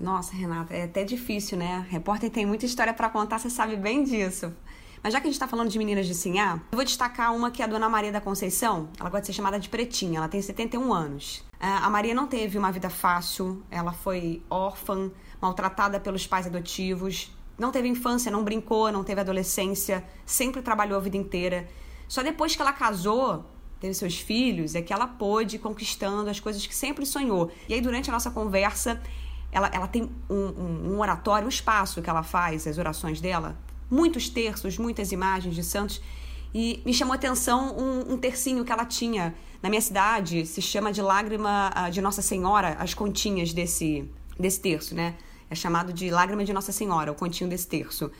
Nossa, 0.03 0.35
Renata, 0.35 0.73
é 0.73 0.83
até 0.83 1.05
difícil, 1.05 1.57
né? 1.57 1.87
Repórter 1.89 2.29
tem 2.29 2.45
muita 2.45 2.65
história 2.65 2.93
para 2.93 3.09
contar, 3.09 3.39
você 3.39 3.49
sabe 3.49 3.77
bem 3.77 4.03
disso. 4.03 4.53
Mas 5.01 5.13
já 5.13 5.21
que 5.21 5.27
a 5.27 5.29
gente 5.29 5.35
está 5.35 5.47
falando 5.47 5.69
de 5.69 5.77
meninas 5.77 6.05
de 6.05 6.13
Sinhá, 6.13 6.59
eu 6.73 6.75
vou 6.75 6.83
destacar 6.83 7.33
uma 7.33 7.49
que 7.49 7.61
é 7.61 7.65
a 7.65 7.69
Dona 7.69 7.87
Maria 7.87 8.11
da 8.11 8.19
Conceição. 8.19 8.89
Ela 8.99 9.09
gosta 9.09 9.21
de 9.21 9.27
ser 9.27 9.33
chamada 9.33 9.57
de 9.57 9.69
Pretinha, 9.69 10.17
ela 10.17 10.27
tem 10.27 10.41
71 10.41 10.93
anos. 10.93 11.45
É, 11.57 11.67
a 11.67 11.89
Maria 11.89 12.13
não 12.13 12.27
teve 12.27 12.57
uma 12.57 12.69
vida 12.69 12.89
fácil, 12.89 13.63
ela 13.71 13.93
foi 13.93 14.43
órfã, 14.49 15.09
maltratada 15.41 16.01
pelos 16.01 16.27
pais 16.27 16.47
adotivos, 16.47 17.33
não 17.57 17.71
teve 17.71 17.87
infância, 17.87 18.29
não 18.29 18.43
brincou, 18.43 18.91
não 18.91 19.05
teve 19.05 19.21
adolescência, 19.21 20.03
sempre 20.25 20.61
trabalhou 20.61 20.97
a 20.97 21.01
vida 21.01 21.15
inteira. 21.15 21.65
Só 22.09 22.21
depois 22.21 22.57
que 22.57 22.61
ela 22.61 22.73
casou, 22.73 23.45
teve 23.79 23.93
seus 23.93 24.19
filhos, 24.19 24.75
é 24.75 24.81
que 24.81 24.91
ela 24.91 25.07
pôde 25.07 25.57
conquistando 25.59 26.29
as 26.29 26.41
coisas 26.41 26.67
que 26.67 26.75
sempre 26.75 27.05
sonhou. 27.05 27.49
E 27.69 27.73
aí, 27.73 27.79
durante 27.79 28.09
a 28.09 28.13
nossa 28.13 28.31
conversa, 28.31 29.01
ela, 29.53 29.69
ela 29.71 29.87
tem 29.87 30.09
um, 30.29 30.35
um, 30.35 30.93
um 30.93 30.99
oratório, 30.99 31.45
um 31.45 31.49
espaço 31.49 32.01
que 32.01 32.09
ela 32.09 32.23
faz, 32.23 32.65
as 32.65 32.77
orações 32.77 33.21
dela, 33.21 33.55
muitos 33.89 34.27
terços, 34.27 34.77
muitas 34.77 35.11
imagens 35.11 35.53
de 35.53 35.63
santos. 35.63 36.01
E 36.53 36.81
me 36.85 36.93
chamou 36.93 37.13
a 37.13 37.15
atenção 37.15 37.77
um, 37.77 38.13
um 38.13 38.17
tercinho 38.17 38.63
que 38.63 38.71
ela 38.71 38.85
tinha 38.85 39.33
Na 39.61 39.69
minha 39.69 39.81
cidade 39.81 40.45
se 40.45 40.61
chama 40.61 40.91
de 40.91 41.01
lágrima 41.01 41.71
ah, 41.73 41.89
de 41.89 41.99
Nossa 41.99 42.21
Senhora 42.21 42.75
as 42.79 42.93
continhas 42.93 43.53
desse, 43.53 44.07
desse 44.39 44.59
terço, 44.59 44.93
né? 44.93 45.15
É 45.49 45.55
chamado 45.55 45.93
de 45.93 46.09
lágrima 46.09 46.43
de 46.43 46.51
Nossa 46.51 46.71
Senhora, 46.71 47.11
o 47.11 47.15
continho 47.15 47.49
desse 47.49 47.67
terço. 47.67 48.11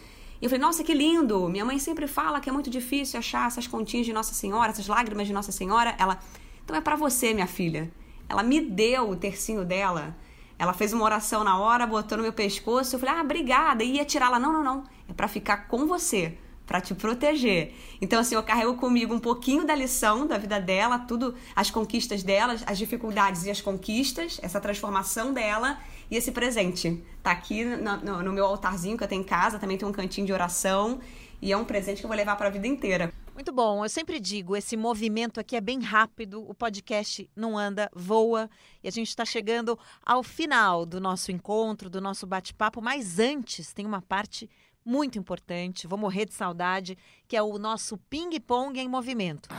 E 0.42 0.46
eu 0.46 0.50
falei, 0.50 0.62
nossa, 0.62 0.84
que 0.84 0.94
lindo! 0.94 1.48
Minha 1.48 1.66
mãe 1.66 1.80
sempre 1.80 2.06
fala 2.06 2.40
que 2.40 2.50
é 2.50 2.52
muito 2.52 2.70
difícil 2.70 3.18
achar 3.18 3.48
essas 3.48 3.66
continhas 3.66 4.06
de 4.06 4.14
Nossa 4.14 4.34
Senhora, 4.34 4.72
essas 4.72 4.88
lágrimas 4.88 5.26
de 5.26 5.34
Nossa 5.34 5.52
Senhora. 5.52 5.96
Ela, 5.98 6.20
então 6.64 6.76
é 6.76 6.82
para 6.82 6.96
você, 6.96 7.34
minha 7.34 7.48
filha. 7.48 7.92
Ela 8.28 8.44
me 8.44 8.60
deu 8.60 9.10
o 9.10 9.16
tercinho 9.16 9.64
dela. 9.64 10.16
Ela 10.58 10.74
fez 10.74 10.94
uma 10.94 11.04
oração 11.04 11.44
na 11.44 11.58
hora, 11.58 11.86
botou 11.86 12.18
no 12.18 12.24
meu 12.24 12.34
pescoço. 12.34 12.96
Eu 12.96 13.00
falei, 13.00 13.16
ah, 13.16 13.22
obrigada. 13.22 13.84
E 13.84 13.98
ia 13.98 14.06
tirar 14.06 14.28
ela. 14.28 14.40
Não, 14.40 14.52
não, 14.52 14.64
não. 14.64 14.84
É 15.10 15.14
para 15.14 15.28
ficar 15.28 15.68
com 15.68 15.86
você 15.86 16.38
para 16.66 16.80
te 16.80 16.94
proteger. 16.94 17.74
Então, 18.02 18.20
assim, 18.20 18.36
eu 18.36 18.44
carrego 18.44 18.76
comigo 18.76 19.14
um 19.14 19.20
pouquinho 19.20 19.66
da 19.66 19.76
lição 19.76 20.26
da 20.26 20.38
vida 20.38 20.60
dela, 20.60 21.00
tudo, 21.00 21.36
as 21.56 21.70
conquistas 21.70 22.24
dela, 22.24 22.56
as 22.66 22.78
dificuldades 22.78 23.46
e 23.46 23.52
as 23.52 23.62
conquistas, 23.62 24.40
essa 24.42 24.60
transformação 24.60 25.34
dela 25.34 25.78
e 26.10 26.16
esse 26.16 26.32
presente. 26.32 27.04
Tá 27.22 27.32
aqui 27.32 27.64
no, 27.64 27.98
no, 27.98 28.24
no 28.24 28.34
meu 28.34 28.46
altarzinho 28.46 28.98
que 28.98 29.04
eu 29.04 29.08
tenho 29.08 29.22
em 29.22 29.26
casa, 29.26 29.60
também 29.60 29.78
tem 29.78 29.88
um 29.88 29.92
cantinho 29.92 30.26
de 30.26 30.34
oração 30.34 31.00
e 31.42 31.52
é 31.52 31.58
um 31.58 31.66
presente 31.66 32.00
que 32.00 32.06
eu 32.06 32.10
vou 32.10 32.18
levar 32.18 32.36
para 32.38 32.48
a 32.48 32.52
vida 32.52 32.68
inteira. 32.68 33.12
Muito 33.34 33.52
bom. 33.52 33.84
Eu 33.84 33.90
sempre 33.90 34.20
digo, 34.20 34.56
esse 34.56 34.78
movimento 34.78 35.40
aqui 35.40 35.56
é 35.56 35.62
bem 35.62 35.82
rápido, 35.82 36.48
o 36.48 36.54
podcast 36.54 37.30
não 37.36 37.58
anda, 37.58 37.90
voa, 37.94 38.50
e 38.84 38.88
a 38.88 38.92
gente 38.92 39.10
está 39.10 39.26
chegando 39.26 39.78
ao 40.06 40.22
final 40.22 40.86
do 40.86 41.02
nosso 41.02 41.32
encontro, 41.32 41.90
do 41.90 42.00
nosso 42.00 42.28
bate-papo, 42.28 42.82
mas 42.82 43.18
antes 43.18 43.74
tem 43.74 43.86
uma 43.86 44.02
parte 44.02 44.50
muito 44.86 45.18
importante, 45.18 45.88
vou 45.88 45.98
morrer 45.98 46.26
de 46.26 46.34
saudade, 46.34 46.98
que 47.28 47.36
é 47.36 47.42
o 47.42 47.58
nosso 47.58 47.98
ping-pong 48.10 48.80
em 48.80 48.88
movimento. 48.88 49.50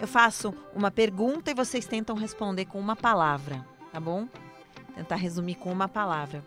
Eu 0.00 0.08
faço 0.08 0.52
uma 0.74 0.90
pergunta 0.90 1.52
e 1.52 1.54
vocês 1.54 1.86
tentam 1.86 2.16
responder 2.16 2.64
com 2.64 2.80
uma 2.80 2.96
palavra, 2.96 3.64
tá 3.92 4.00
bom? 4.00 4.26
Tentar 4.96 5.16
resumir 5.16 5.54
com 5.54 5.70
uma 5.70 5.86
palavra. 5.86 6.44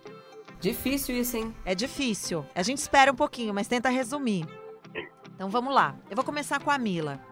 Difícil 0.65 1.15
isso, 1.15 1.37
hein? 1.37 1.53
É 1.63 1.75
difícil. 1.75 2.43
A 2.55 2.63
gente 2.63 2.79
espera 2.79 3.11
um 3.11 3.15
pouquinho, 3.15 3.53
mas 3.53 3.67
tenta 3.67 3.87
resumir. 3.87 4.47
Então 5.35 5.47
vamos 5.47 5.71
lá. 5.71 5.95
Eu 6.09 6.15
vou 6.15 6.25
começar 6.25 6.59
com 6.59 6.71
a 6.71 6.77
Mila. 6.79 7.23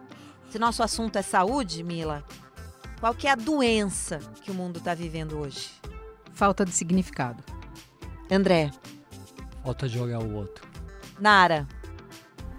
Se 0.50 0.56
nosso 0.56 0.84
assunto 0.84 1.16
é 1.16 1.22
saúde, 1.22 1.82
Mila, 1.82 2.24
qual 3.00 3.12
que 3.12 3.26
é 3.26 3.32
a 3.32 3.34
doença 3.34 4.20
que 4.40 4.52
o 4.52 4.54
mundo 4.54 4.78
está 4.78 4.94
vivendo 4.94 5.36
hoje? 5.36 5.68
Falta 6.32 6.64
de 6.64 6.70
significado. 6.70 7.42
André. 8.30 8.70
Falta 9.64 9.88
de 9.88 9.98
olhar 9.98 10.20
o 10.20 10.32
outro. 10.32 10.64
Nara. 11.18 11.66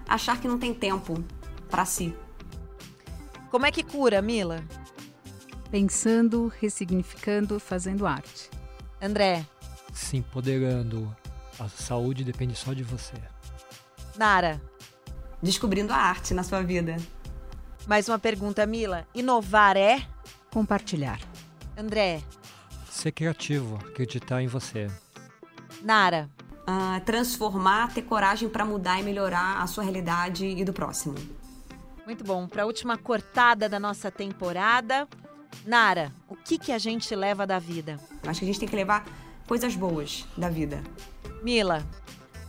Achar 0.05 0.41
que 0.41 0.47
não 0.49 0.59
tem 0.59 0.73
tempo 0.73 1.23
para 1.69 1.85
si. 1.85 2.13
Como 3.49 3.65
é 3.65 3.71
que 3.71 3.81
cura, 3.81 4.21
Mila? 4.21 4.61
Pensando, 5.71 6.51
ressignificando, 6.59 7.61
fazendo 7.61 8.05
arte. 8.05 8.49
André. 9.01 9.45
Se 9.95 10.17
empoderando. 10.17 11.15
A 11.58 11.69
saúde 11.69 12.25
depende 12.25 12.53
só 12.53 12.73
de 12.73 12.84
você. 12.84 13.15
Nara. 14.17 14.62
Descobrindo 15.41 15.93
a 15.93 15.97
arte 15.97 16.34
na 16.34 16.43
sua 16.43 16.62
vida. 16.62 16.97
Mais 17.88 18.10
uma 18.10 18.19
pergunta, 18.19 18.65
Mila. 18.65 19.08
Inovar 19.15 19.77
é? 19.77 20.05
Compartilhar. 20.51 21.19
André. 21.77 22.21
Ser 22.89 23.13
criativo, 23.13 23.77
acreditar 23.77 24.41
em 24.41 24.47
você. 24.47 24.91
Nara. 25.81 26.29
Uh, 26.67 26.99
transformar, 27.05 27.93
ter 27.93 28.01
coragem 28.01 28.49
para 28.49 28.65
mudar 28.65 28.99
e 28.99 29.03
melhorar 29.03 29.62
a 29.62 29.67
sua 29.67 29.84
realidade 29.84 30.45
e 30.45 30.65
do 30.65 30.73
próximo. 30.73 31.15
Muito 32.05 32.23
bom. 32.23 32.47
Para 32.47 32.63
a 32.63 32.65
última 32.65 32.97
cortada 32.97 33.69
da 33.69 33.79
nossa 33.79 34.12
temporada, 34.12 35.08
Nara, 35.65 36.12
o 36.27 36.36
que, 36.36 36.58
que 36.58 36.71
a 36.73 36.77
gente 36.77 37.15
leva 37.15 37.47
da 37.47 37.60
vida? 37.60 37.97
Acho 38.27 38.39
que 38.39 38.45
a 38.45 38.47
gente 38.47 38.60
tem 38.60 38.67
que 38.67 38.75
levar 38.75 39.05
coisas 39.47 39.75
boas 39.75 40.25
da 40.38 40.49
vida. 40.49 40.84
Mila. 41.43 41.86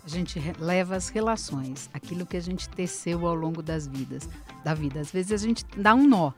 A 0.05 0.09
gente 0.09 0.41
leva 0.61 0.95
as 0.95 1.09
relações, 1.09 1.91
aquilo 1.93 2.25
que 2.25 2.37
a 2.37 2.41
gente 2.41 2.69
teceu 2.69 3.27
ao 3.27 3.35
longo 3.35 3.61
das 3.61 3.89
vidas, 3.89 4.29
da 4.65 4.73
vida. 4.73 5.01
Às 5.01 5.11
vezes 5.11 5.33
a 5.33 5.37
gente 5.37 5.65
dá 5.77 5.97
um 5.97 6.07
nó, 6.07 6.31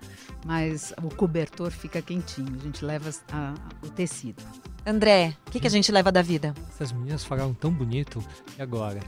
mas 0.47 0.95
o 1.03 1.15
cobertor 1.15 1.71
fica 1.71 2.01
quentinho. 2.01 2.57
A 2.59 2.65
gente 2.65 2.83
leva 2.83 3.11
a, 3.31 3.53
o 3.83 3.91
tecido. 3.91 4.43
André, 4.87 5.37
o 5.47 5.51
que, 5.51 5.61
que 5.61 5.67
a 5.67 5.71
gente 5.71 5.93
leva 5.93 6.11
da 6.11 6.23
vida? 6.23 6.55
Essas 6.71 6.93
meninas 6.93 7.25
falaram 7.25 7.53
tão 7.53 7.71
bonito. 7.71 8.25
E 8.59 8.63
agora? 8.63 9.01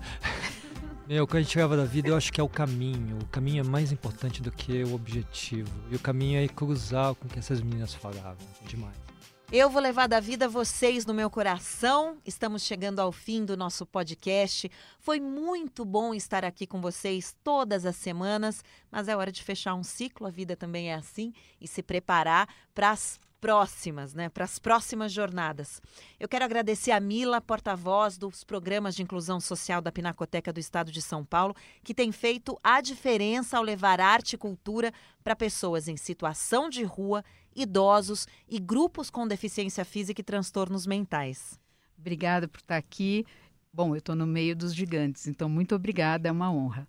Meu, 1.09 1.25
o 1.25 1.27
que 1.27 1.39
a 1.39 1.41
gente 1.41 1.57
leva 1.57 1.75
da 1.75 1.87
vida 1.87 2.09
eu 2.09 2.17
acho 2.17 2.31
que 2.31 2.39
é 2.39 2.45
o 2.45 2.49
caminho. 2.49 3.17
O 3.17 3.27
caminho 3.29 3.65
é 3.65 3.67
mais 3.67 3.91
importante 3.91 4.43
do 4.43 4.53
que 4.53 4.85
o 4.85 4.95
objetivo. 4.95 5.73
E 5.91 5.97
o 5.97 5.99
caminho 5.99 6.39
é 6.39 6.47
cruzar 6.47 7.15
com 7.15 7.27
o 7.27 7.31
que 7.31 7.39
essas 7.39 7.63
meninas 7.63 7.95
falavam. 7.95 8.37
Demais. 8.69 9.10
Eu 9.53 9.69
vou 9.69 9.83
levar 9.83 10.07
da 10.07 10.21
vida 10.21 10.49
vocês 10.49 11.05
no 11.05 11.13
meu 11.13 11.29
coração. 11.29 12.19
Estamos 12.25 12.63
chegando 12.63 13.01
ao 13.01 13.11
fim 13.11 13.45
do 13.45 13.57
nosso 13.57 13.85
podcast. 13.85 14.71
Foi 15.01 15.19
muito 15.19 15.85
bom 15.85 16.15
estar 16.15 16.45
aqui 16.45 16.69
com 16.69 16.81
vocês 16.81 17.35
todas 17.43 17.85
as 17.85 17.97
semanas, 17.97 18.63
mas 18.93 19.09
é 19.09 19.17
hora 19.17 19.33
de 19.33 19.43
fechar 19.43 19.75
um 19.75 19.83
ciclo. 19.83 20.29
A 20.29 20.31
vida 20.31 20.55
também 20.55 20.93
é 20.93 20.95
assim 20.95 21.33
e 21.61 21.67
se 21.67 21.83
preparar 21.83 22.49
para 22.73 22.93
as 22.93 23.19
próximas, 23.41 24.15
né, 24.15 24.29
para 24.29 24.45
as 24.45 24.59
próximas 24.59 25.13
jornadas. 25.13 25.81
Eu 26.19 26.29
quero 26.29 26.45
agradecer 26.45 26.91
a 26.91 27.01
Mila, 27.01 27.41
porta-voz 27.41 28.19
dos 28.19 28.45
programas 28.45 28.95
de 28.95 29.03
inclusão 29.03 29.41
social 29.41 29.81
da 29.81 29.91
Pinacoteca 29.91 30.53
do 30.53 30.61
Estado 30.61 30.93
de 30.93 31.01
São 31.01 31.25
Paulo, 31.25 31.55
que 31.83 31.95
tem 31.95 32.13
feito 32.13 32.59
a 32.63 32.81
diferença 32.81 33.57
ao 33.57 33.63
levar 33.63 34.01
arte 34.01 34.35
e 34.35 34.39
cultura 34.39 34.93
para 35.25 35.35
pessoas 35.35 35.89
em 35.89 35.97
situação 35.97 36.69
de 36.69 36.85
rua, 36.85 37.25
idosos 37.57 38.29
e 38.49 38.59
grupos 38.59 39.11
com 39.11 39.27
deficiência 39.27 39.85
física 39.85 40.21
e 40.21 40.25
transtornos 40.25 40.87
mentais. 40.87 41.59
Obrigada 41.99 42.47
por 42.47 42.59
estar 42.59 42.77
aqui. 42.77 43.25
Bom, 43.73 43.95
eu 43.95 43.99
estou 43.99 44.15
no 44.15 44.27
meio 44.27 44.55
dos 44.55 44.75
gigantes, 44.75 45.27
então 45.27 45.49
muito 45.49 45.75
obrigada, 45.75 46.29
é 46.29 46.33
uma 46.33 46.53
honra. 46.53 46.89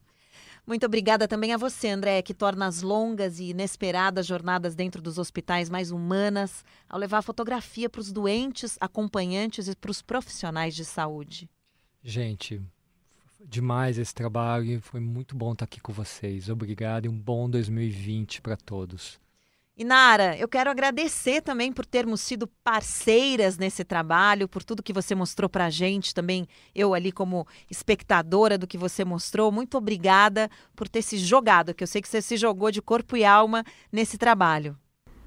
Muito 0.66 0.86
obrigada 0.86 1.28
também 1.28 1.54
a 1.54 1.58
você, 1.58 1.90
André, 1.90 2.22
que 2.22 2.34
torna 2.34 2.68
as 2.68 2.82
longas 2.82 3.40
e 3.40 3.50
inesperadas 3.50 4.26
jornadas 4.26 4.76
dentro 4.76 5.02
dos 5.02 5.18
hospitais 5.18 5.70
mais 5.70 5.92
humanas 5.92 6.64
ao 6.88 7.00
levar 7.00 7.22
fotografia 7.22 7.90
para 7.90 8.02
os 8.02 8.12
doentes, 8.12 8.78
acompanhantes 8.80 9.68
e 9.68 9.76
para 9.76 9.92
os 9.92 10.02
profissionais 10.02 10.76
de 10.76 10.86
saúde. 10.86 11.50
Gente, 12.04 12.62
demais 13.44 13.98
esse 13.98 14.14
trabalho. 14.14 14.80
Foi 14.82 15.00
muito 15.00 15.36
bom 15.36 15.54
estar 15.54 15.66
aqui 15.66 15.80
com 15.80 15.92
vocês. 15.92 16.48
Obrigado 16.50 17.06
e 17.06 17.10
um 17.10 17.18
bom 17.18 17.50
2020 17.50 18.42
para 18.42 18.56
todos. 18.56 19.20
E 19.78 19.86
Nara, 19.86 20.38
eu 20.38 20.50
quero 20.50 20.70
agradecer 20.70 21.42
também 21.42 21.72
por 21.72 21.86
termos 21.86 22.20
sido 22.22 22.46
parceiras 22.64 23.58
nesse 23.58 23.86
trabalho, 23.86 24.48
por 24.48 24.64
tudo 24.64 24.84
que 24.84 24.92
você 24.92 25.16
mostrou 25.16 25.50
para 25.50 25.66
a 25.66 25.70
gente, 25.70 26.14
também 26.14 26.46
eu 26.76 26.94
ali 26.94 27.12
como 27.12 27.48
espectadora 27.70 28.58
do 28.58 28.68
que 28.68 28.78
você 28.78 29.06
mostrou. 29.06 29.52
Muito 29.52 29.78
obrigada 29.78 30.50
por 30.76 30.90
ter 30.90 31.02
se 31.02 31.18
jogado, 31.18 31.74
que 31.74 31.84
eu 31.84 31.88
sei 31.88 32.02
que 32.02 32.10
você 32.10 32.22
se 32.22 32.36
jogou 32.36 32.70
de 32.70 32.82
corpo 32.82 33.16
e 33.16 33.24
alma 33.24 33.64
nesse 33.92 34.18
trabalho. 34.18 34.78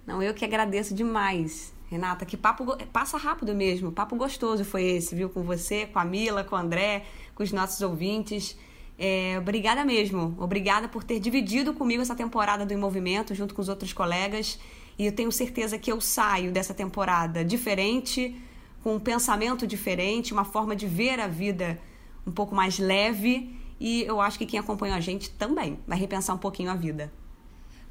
Não, 0.06 0.22
eu 0.22 0.34
que 0.34 0.44
agradeço 0.44 0.94
demais. 0.94 1.72
Renata, 1.86 2.26
que 2.26 2.36
papo 2.36 2.76
passa 2.92 3.16
rápido 3.16 3.54
mesmo, 3.54 3.92
papo 3.92 4.14
gostoso 4.16 4.64
foi 4.64 4.82
esse, 4.82 5.14
viu? 5.14 5.30
Com 5.30 5.42
você, 5.42 5.86
com 5.86 5.98
a 5.98 6.04
Mila, 6.04 6.44
com 6.44 6.54
o 6.54 6.58
André, 6.58 7.06
com 7.34 7.42
os 7.42 7.52
nossos 7.52 7.80
ouvintes. 7.80 8.58
É, 8.98 9.36
obrigada 9.38 9.84
mesmo. 9.84 10.36
Obrigada 10.38 10.88
por 10.88 11.02
ter 11.02 11.18
dividido 11.18 11.74
comigo 11.74 12.02
essa 12.02 12.14
temporada 12.14 12.64
do 12.64 12.72
Em 12.72 12.76
Movimento, 12.76 13.34
junto 13.34 13.54
com 13.54 13.60
os 13.60 13.68
outros 13.68 13.92
colegas. 13.92 14.58
E 14.98 15.06
eu 15.06 15.12
tenho 15.12 15.32
certeza 15.32 15.78
que 15.78 15.90
eu 15.90 16.00
saio 16.00 16.52
dessa 16.52 16.72
temporada 16.72 17.44
diferente, 17.44 18.36
com 18.82 18.94
um 18.96 19.00
pensamento 19.00 19.66
diferente, 19.66 20.32
uma 20.32 20.44
forma 20.44 20.76
de 20.76 20.86
ver 20.86 21.18
a 21.18 21.26
vida 21.26 21.78
um 22.26 22.30
pouco 22.30 22.54
mais 22.54 22.78
leve. 22.78 23.56
E 23.80 24.02
eu 24.02 24.20
acho 24.20 24.38
que 24.38 24.46
quem 24.46 24.60
acompanha 24.60 24.94
a 24.94 25.00
gente 25.00 25.30
também 25.30 25.78
vai 25.86 25.98
repensar 25.98 26.34
um 26.34 26.38
pouquinho 26.38 26.70
a 26.70 26.74
vida. 26.74 27.12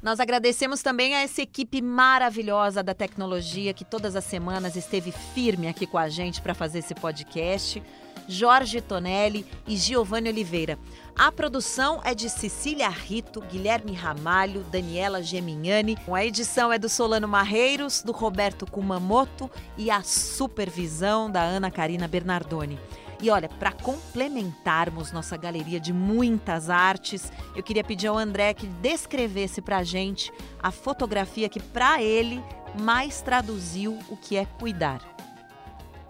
Nós 0.02 0.20
agradecemos 0.20 0.82
também 0.82 1.14
a 1.14 1.20
essa 1.20 1.40
equipe 1.40 1.80
maravilhosa 1.80 2.82
da 2.82 2.92
tecnologia 2.92 3.72
que 3.72 3.86
todas 3.86 4.14
as 4.14 4.24
semanas 4.24 4.76
esteve 4.76 5.10
firme 5.10 5.66
aqui 5.66 5.86
com 5.86 5.96
a 5.96 6.10
gente 6.10 6.42
para 6.42 6.54
fazer 6.54 6.80
esse 6.80 6.94
podcast. 6.94 7.82
Jorge 8.28 8.80
Tonelli 8.80 9.46
e 9.66 9.76
Giovanni 9.76 10.28
Oliveira. 10.28 10.78
A 11.16 11.30
produção 11.30 12.00
é 12.04 12.14
de 12.14 12.28
Cecília 12.28 12.88
Rito, 12.88 13.40
Guilherme 13.40 13.92
Ramalho, 13.92 14.64
Daniela 14.64 15.22
Gemignani. 15.22 15.96
A 16.12 16.24
edição 16.24 16.72
é 16.72 16.78
do 16.78 16.88
Solano 16.88 17.28
Marreiros, 17.28 18.02
do 18.02 18.12
Roberto 18.12 18.66
Kumamoto 18.66 19.50
e 19.76 19.90
a 19.90 20.02
supervisão 20.02 21.30
da 21.30 21.42
Ana 21.42 21.70
Karina 21.70 22.08
Bernardoni. 22.08 22.78
E 23.20 23.30
olha, 23.30 23.48
para 23.48 23.72
complementarmos 23.72 25.12
nossa 25.12 25.36
galeria 25.36 25.78
de 25.78 25.92
muitas 25.92 26.68
artes, 26.68 27.32
eu 27.54 27.62
queria 27.62 27.84
pedir 27.84 28.08
ao 28.08 28.18
André 28.18 28.52
que 28.52 28.66
descrevesse 28.66 29.62
para 29.62 29.78
a 29.78 29.84
gente 29.84 30.32
a 30.62 30.70
fotografia 30.70 31.48
que, 31.48 31.60
para 31.60 32.02
ele, 32.02 32.42
mais 32.80 33.22
traduziu 33.22 33.98
o 34.10 34.16
que 34.16 34.36
é 34.36 34.44
cuidar. 34.44 35.00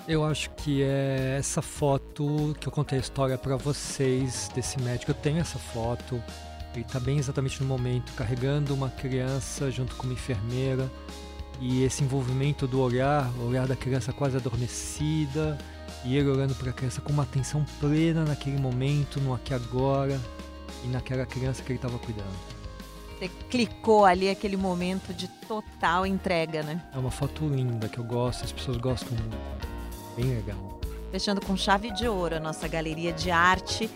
Eu 0.06 0.22
acho 0.22 0.50
que 0.50 0.82
é 0.82 1.36
essa 1.38 1.62
foto 1.62 2.54
que 2.60 2.68
eu 2.68 2.72
contei 2.72 2.98
a 2.98 3.00
história 3.00 3.38
para 3.38 3.56
vocês 3.56 4.50
desse 4.54 4.78
médico. 4.82 5.12
Eu 5.12 5.14
tenho 5.14 5.38
essa 5.38 5.58
foto 5.58 6.22
Ele 6.74 6.82
está 6.82 7.00
bem 7.00 7.18
exatamente 7.18 7.62
no 7.62 7.66
momento, 7.66 8.12
carregando 8.12 8.74
uma 8.74 8.90
criança 8.90 9.70
junto 9.70 9.96
com 9.96 10.04
uma 10.04 10.12
enfermeira 10.12 10.90
e 11.58 11.82
esse 11.84 12.04
envolvimento 12.04 12.66
do 12.66 12.80
olhar, 12.80 13.30
o 13.38 13.48
olhar 13.48 13.66
da 13.66 13.76
criança 13.76 14.12
quase 14.12 14.36
adormecida 14.36 15.56
e 16.04 16.16
ele 16.16 16.28
olhando 16.28 16.54
para 16.54 16.68
a 16.68 16.72
criança 16.72 17.00
com 17.00 17.10
uma 17.10 17.22
atenção 17.22 17.64
plena 17.80 18.24
naquele 18.24 18.58
momento, 18.58 19.18
no 19.20 19.32
aqui 19.32 19.54
agora 19.54 20.20
e 20.84 20.88
naquela 20.88 21.24
criança 21.24 21.62
que 21.62 21.72
ele 21.72 21.78
estava 21.78 21.98
cuidando. 21.98 22.36
Você 23.18 23.30
clicou 23.48 24.04
ali 24.04 24.28
aquele 24.28 24.56
momento 24.56 25.14
de 25.14 25.28
total 25.48 26.04
entrega, 26.04 26.62
né? 26.62 26.82
É 26.92 26.98
uma 26.98 27.10
foto 27.10 27.48
linda 27.48 27.88
que 27.88 27.96
eu 27.96 28.04
gosto, 28.04 28.44
as 28.44 28.52
pessoas 28.52 28.76
gostam 28.76 29.16
muito. 29.16 29.73
Bem 30.16 30.34
legal. 30.34 30.80
Fechando 31.10 31.40
com 31.40 31.56
chave 31.56 31.90
de 31.92 32.08
ouro 32.08 32.36
a 32.36 32.40
nossa 32.40 32.66
galeria 32.66 33.12
de 33.12 33.30
arte. 33.30 33.90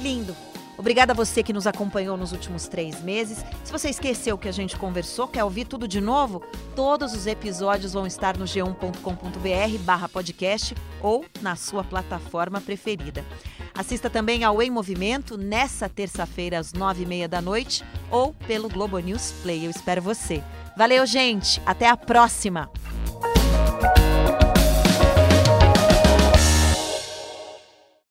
Lindo. 0.00 0.34
Obrigada 0.78 1.12
a 1.12 1.16
você 1.16 1.42
que 1.42 1.54
nos 1.54 1.66
acompanhou 1.66 2.16
nos 2.16 2.32
últimos 2.32 2.68
três 2.68 3.00
meses. 3.00 3.42
Se 3.64 3.72
você 3.72 3.88
esqueceu 3.88 4.36
que 4.36 4.48
a 4.48 4.52
gente 4.52 4.76
conversou, 4.76 5.26
quer 5.26 5.42
ouvir 5.42 5.64
tudo 5.64 5.88
de 5.88 6.00
novo, 6.00 6.42
todos 6.74 7.14
os 7.14 7.26
episódios 7.26 7.94
vão 7.94 8.06
estar 8.06 8.36
no 8.36 8.44
g1.com.br 8.44 9.78
barra 9.80 10.08
podcast 10.08 10.74
ou 11.00 11.24
na 11.40 11.56
sua 11.56 11.82
plataforma 11.82 12.60
preferida. 12.60 13.24
Assista 13.74 14.10
também 14.10 14.44
ao 14.44 14.62
Em 14.62 14.70
Movimento 14.70 15.38
nessa 15.38 15.88
terça-feira 15.88 16.58
às 16.58 16.72
nove 16.72 17.04
e 17.04 17.06
meia 17.06 17.28
da 17.28 17.40
noite 17.40 17.82
ou 18.10 18.34
pelo 18.46 18.68
Globo 18.68 18.98
News 18.98 19.32
Play. 19.42 19.66
Eu 19.66 19.70
espero 19.70 20.02
você. 20.02 20.42
Valeu, 20.76 21.06
gente. 21.06 21.60
Até 21.64 21.88
a 21.88 21.96
próxima. 21.96 22.70